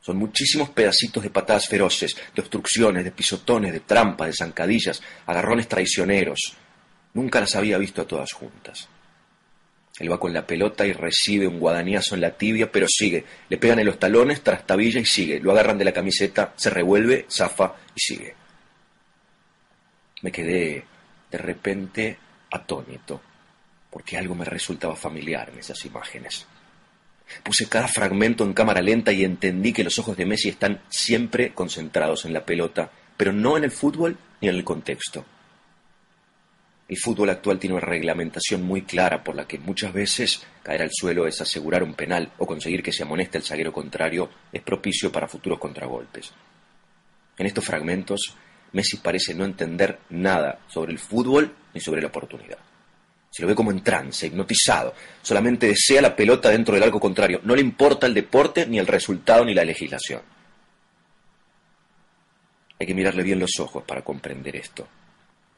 [0.01, 5.67] Son muchísimos pedacitos de patadas feroces, de obstrucciones, de pisotones, de trampas, de zancadillas, agarrones
[5.67, 6.55] traicioneros,
[7.13, 8.87] Nunca las había visto a todas juntas.
[9.99, 13.25] Él va con la pelota y recibe un guadañazo en la tibia, pero sigue.
[13.49, 15.39] Le pegan en los talones, trastabilla y sigue.
[15.39, 18.35] Lo agarran de la camiseta, se revuelve, zafa y sigue.
[20.21, 20.85] Me quedé
[21.29, 22.17] de repente
[22.51, 23.21] atónito,
[23.89, 26.45] porque algo me resultaba familiar en esas imágenes.
[27.43, 31.53] Puse cada fragmento en cámara lenta y entendí que los ojos de Messi están siempre
[31.53, 35.25] concentrados en la pelota, pero no en el fútbol ni en el contexto.
[36.87, 40.89] El fútbol actual tiene una reglamentación muy clara por la que muchas veces caer al
[40.91, 45.11] suelo es asegurar un penal o conseguir que se amoneste el zaguero contrario es propicio
[45.11, 46.33] para futuros contragolpes.
[47.37, 48.35] En estos fragmentos,
[48.73, 52.57] Messi parece no entender nada sobre el fútbol ni sobre la oportunidad.
[53.29, 54.93] Se lo ve como en trance, hipnotizado.
[55.21, 57.41] Solamente desea la pelota dentro del arco contrario.
[57.43, 60.21] No le importa el deporte, ni el resultado, ni la legislación.
[62.79, 64.87] Hay que mirarle bien los ojos para comprender esto.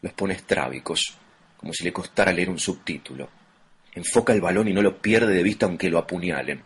[0.02, 1.16] Los pone estrábicos,
[1.56, 3.30] como si le costara leer un subtítulo.
[3.94, 6.64] Enfoca el balón y no lo pierde de vista aunque lo apuñalen.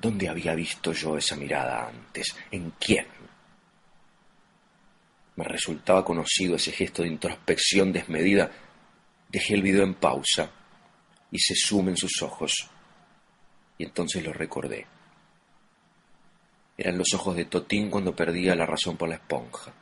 [0.00, 2.34] ¿Dónde había visto yo esa mirada antes?
[2.50, 3.06] ¿En quién?
[5.36, 8.50] Me resultaba conocido ese gesto de introspección desmedida.
[9.32, 10.50] Dejé el video en pausa
[11.30, 12.68] y se sumen sus ojos.
[13.78, 14.86] Y entonces lo recordé.
[16.76, 19.72] Eran los ojos de Totín cuando perdía la razón por la esponja.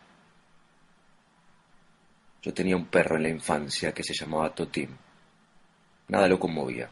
[2.43, 4.97] Yo tenía un perro en la infancia que se llamaba Totín.
[6.07, 6.89] Nada lo conmovía.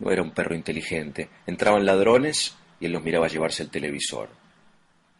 [0.00, 1.30] No era un perro inteligente.
[1.46, 4.28] Entraban ladrones y él los miraba llevarse el televisor.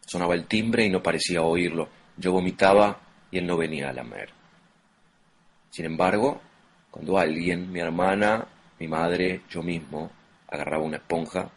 [0.05, 1.87] Sonaba el timbre y no parecía oírlo.
[2.17, 2.99] Yo vomitaba
[3.31, 4.36] y él no venía a lamer.
[5.77, 6.41] Sin embargo,
[6.89, 8.47] cuando alguien, mi hermana,
[8.79, 10.09] mi madre, yo mismo,
[10.47, 11.51] agarraba una esponja,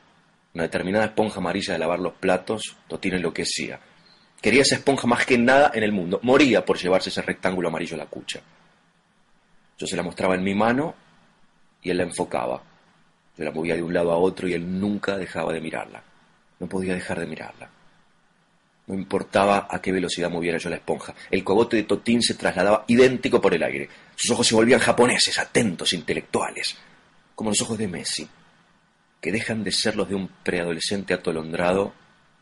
[0.52, 3.80] una determinada esponja amarilla de lavar los platos, Totín enloquecía.
[4.42, 6.20] Quería esa esponja más que nada en el mundo.
[6.22, 8.40] Moría por llevarse ese rectángulo amarillo a la cucha.
[9.78, 10.94] Yo se la mostraba en mi mano
[11.80, 12.62] y él la enfocaba.
[13.38, 16.02] Yo la movía de un lado a otro y él nunca dejaba de mirarla.
[16.58, 17.70] No podía dejar de mirarla.
[18.90, 21.14] No importaba a qué velocidad moviera yo la esponja.
[21.30, 23.88] El cogote de Totín se trasladaba idéntico por el aire.
[24.16, 26.76] Sus ojos se volvían japoneses, atentos, intelectuales,
[27.36, 28.28] como los ojos de Messi,
[29.20, 31.94] que dejan de ser los de un preadolescente atolondrado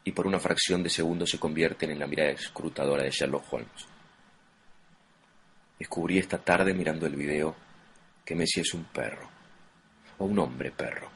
[0.04, 3.86] y por una fracción de segundo se convierten en la mirada escrutadora de Sherlock Holmes.
[5.78, 7.54] Descubrí esta tarde mirando el video
[8.24, 9.28] que Messi es un perro,
[10.16, 11.10] o un hombre perro.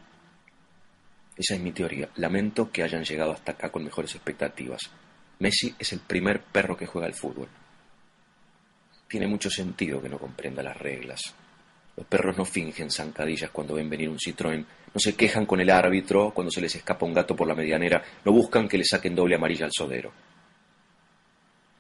[1.39, 2.11] Esa es mi teoría.
[2.17, 4.91] Lamento que hayan llegado hasta acá con mejores expectativas.
[5.39, 7.49] Messi es el primer perro que juega al fútbol.
[9.09, 11.35] Tiene mucho sentido que no comprenda las reglas.
[11.97, 14.65] Los perros no fingen zancadillas cuando ven venir un Citroën,
[14.95, 18.03] no se quejan con el árbitro cuando se les escapa un gato por la medianera,
[18.25, 20.13] no buscan que le saquen doble amarilla al sodero.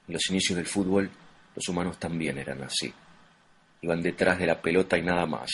[0.08, 1.10] En los inicios del fútbol,
[1.54, 2.92] los humanos también eran así.
[3.80, 5.50] Iban detrás de la pelota y nada más.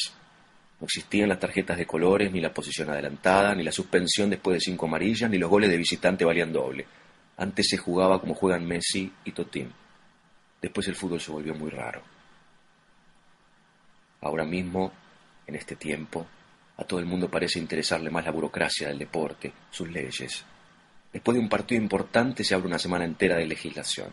[0.80, 4.60] No existían las tarjetas de colores, ni la posición adelantada, ni la suspensión después de
[4.60, 6.86] cinco amarillas, ni los goles de visitante valían doble.
[7.38, 9.72] Antes se jugaba como juegan Messi y Totín.
[10.60, 12.02] Después el fútbol se volvió muy raro.
[14.20, 14.92] Ahora mismo,
[15.46, 16.26] en este tiempo,
[16.76, 20.44] a todo el mundo parece interesarle más la burocracia del deporte, sus leyes.
[21.12, 24.10] Después de un partido importante se abre una semana entera de legislación.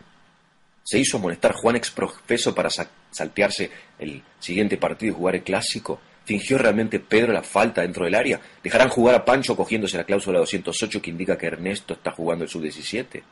[0.84, 2.70] ¿Se hizo molestar Juan exprofeso para
[3.10, 6.00] saltearse el siguiente partido y jugar el clásico?
[6.26, 8.40] ¿Fingió realmente Pedro la falta dentro del área?
[8.60, 12.50] ¿Dejarán jugar a Pancho cogiéndose la cláusula 208 que indica que Ernesto está jugando el
[12.50, 13.22] sub-17?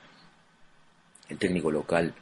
[1.28, 2.14] El técnico local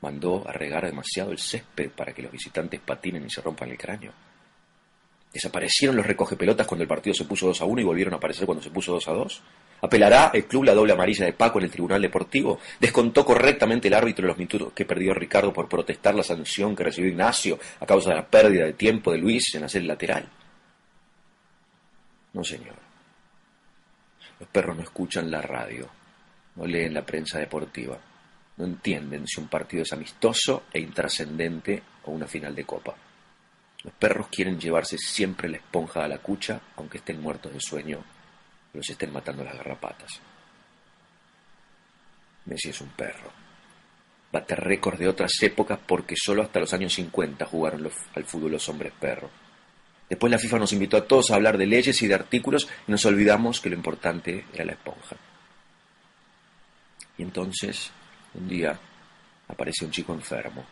[0.00, 3.78] mandó a regar demasiado el césped para que los visitantes patinen y se rompan el
[3.78, 4.12] cráneo.
[5.32, 8.46] Desaparecieron los recogepelotas cuando el partido se puso 2 a 1 y volvieron a aparecer
[8.46, 9.42] cuando se puso 2 a 2.
[9.84, 12.60] ¿Apelará el club la doble amarilla de Paco en el Tribunal Deportivo?
[12.78, 17.10] ¿Descontó correctamente el árbitro los minutos que perdió Ricardo por protestar la sanción que recibió
[17.10, 20.28] Ignacio a causa de la pérdida de tiempo de Luis en hacer el lateral?
[22.32, 22.76] No, señor.
[24.38, 25.88] Los perros no escuchan la radio,
[26.54, 27.98] no leen la prensa deportiva,
[28.58, 32.94] no entienden si un partido es amistoso e intrascendente o una final de copa.
[33.82, 38.04] Los perros quieren llevarse siempre la esponja a la cucha, aunque estén muertos de sueño
[38.72, 40.20] los estén matando las garrapatas.
[42.46, 43.30] Messi es un perro.
[44.32, 48.68] Bate récord de otras épocas porque solo hasta los años 50 jugaron al fútbol los
[48.68, 49.30] hombres perros.
[50.08, 52.90] Después la FIFA nos invitó a todos a hablar de leyes y de artículos y
[52.90, 55.16] nos olvidamos que lo importante era la esponja.
[57.18, 57.90] Y entonces,
[58.34, 58.78] un día,
[59.48, 60.64] apareció un chico enfermo.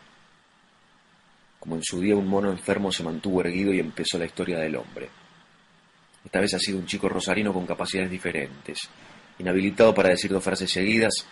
[1.59, 4.75] Como en su día un mono enfermo se mantuvo erguido y empezó la historia del
[4.75, 5.09] hombre.
[6.23, 8.89] Esta vez ha sido un chico rosarino con capacidades diferentes,
[9.39, 11.25] inhabilitado para decir dos frases seguidas,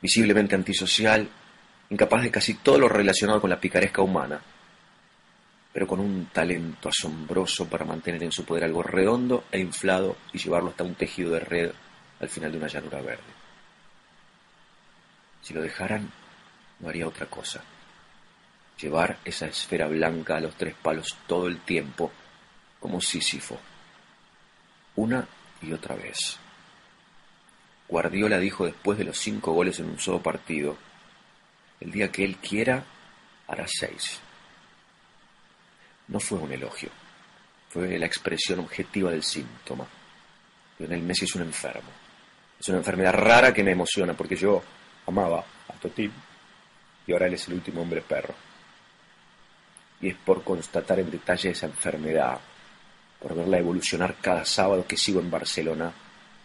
[0.00, 1.28] visiblemente antisocial,
[1.90, 4.40] incapaz de casi todo lo relacionado con la picaresca humana.
[5.72, 10.38] pero con un talento asombroso para mantener en su poder algo redondo e inflado y
[10.38, 11.72] llevarlo hasta un tejido de red
[12.20, 13.34] al final de una llanura verde.
[15.42, 16.12] Si lo dejaran,
[16.78, 17.60] no haría otra cosa.
[18.80, 22.12] Llevar esa esfera blanca a los tres palos todo el tiempo,
[22.78, 23.58] como Sísifo.
[24.96, 25.26] Una
[25.62, 26.38] y otra vez.
[27.88, 30.76] Guardiola dijo después de los cinco goles en un solo partido,
[31.80, 32.84] el día que él quiera,
[33.46, 34.20] hará seis.
[36.08, 36.90] No fue un elogio,
[37.68, 39.86] fue la expresión objetiva del síntoma.
[40.78, 41.90] Lionel Messi es un enfermo.
[42.58, 44.62] Es una enfermedad rara que me emociona porque yo
[45.06, 46.12] amaba a Totín
[47.06, 48.34] y ahora él es el último hombre perro.
[50.00, 52.38] Y es por constatar en detalle esa enfermedad,
[53.24, 55.90] por verla evolucionar cada sábado que sigo en Barcelona,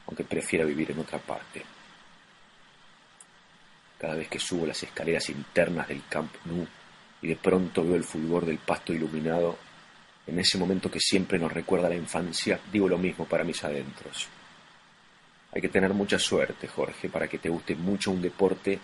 [0.08, 1.62] aunque prefiera vivir en otra parte.
[3.98, 6.66] Cada vez que subo las escaleras internas del Camp Nou
[7.22, 9.58] y de pronto veo el fulgor del pasto iluminado,
[10.26, 14.30] en ese momento que siempre nos recuerda la infancia, digo lo mismo para mis adentros.
[15.52, 18.80] Hay que tener mucha suerte, Jorge, para que te guste mucho un deporte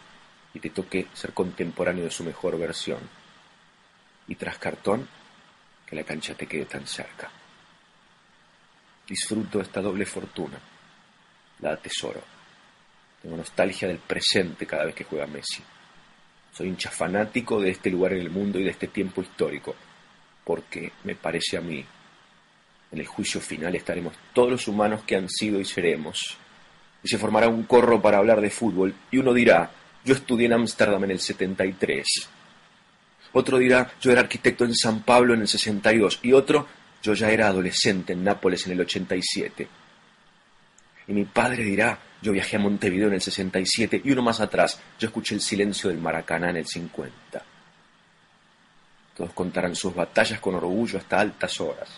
[0.53, 2.99] y te toque ser contemporáneo de su mejor versión.
[4.27, 5.07] Y tras cartón,
[5.85, 7.31] que la cancha te quede tan cerca.
[9.07, 10.57] Disfruto esta doble fortuna.
[11.59, 12.21] La atesoro.
[13.21, 15.63] Tengo nostalgia del presente cada vez que juega Messi.
[16.51, 19.75] Soy hincha fanático de este lugar en el mundo y de este tiempo histórico,
[20.43, 21.83] porque me parece a mí,
[22.91, 26.37] en el juicio final estaremos todos los humanos que han sido y seremos,
[27.03, 29.71] y se formará un corro para hablar de fútbol, y uno dirá,
[30.05, 32.05] yo estudié en Ámsterdam en el 73.
[33.33, 36.19] Otro dirá, yo era arquitecto en San Pablo en el 62.
[36.21, 36.67] Y otro,
[37.05, 39.67] yo ya era adolescente en Nápoles en el 87.
[41.07, 44.81] Y mi padre dirá, yo viajé a Montevideo en el 67 y uno más atrás,
[44.97, 47.43] yo escuché el silencio del Maracaná en el 50.
[49.15, 51.89] Todos contarán sus batallas con orgullo hasta altas horas.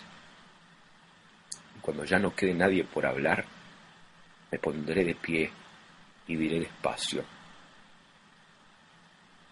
[1.78, 3.46] Y cuando ya no quede nadie por hablar,
[4.52, 5.50] me pondré de pie
[6.26, 7.24] y diré despacio.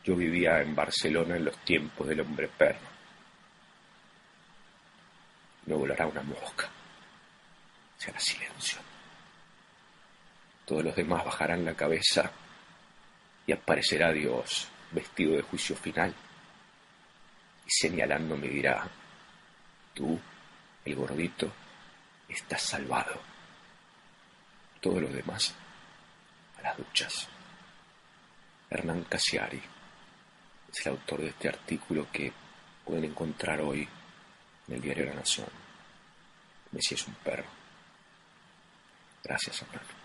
[0.04, 2.95] Yo vivía en Barcelona en los tiempos del hombre perro.
[5.67, 6.69] No volará una mosca.
[7.99, 8.79] Se hará silencio.
[10.64, 12.31] Todos los demás bajarán la cabeza
[13.47, 16.14] y aparecerá Dios vestido de juicio final
[17.67, 18.89] y señalándome dirá,
[19.93, 20.19] tú,
[20.85, 21.53] el gordito,
[22.29, 23.21] estás salvado.
[24.81, 25.55] Todos los demás
[26.59, 27.29] a las duchas.
[28.71, 29.61] Hernán Casiari
[30.73, 32.33] es el autor de este artículo que
[32.85, 33.89] pueden encontrar hoy
[34.69, 35.49] en el diario La Nación.
[36.73, 37.45] Messi es un perro.
[39.25, 39.95] Gracias, Hernán.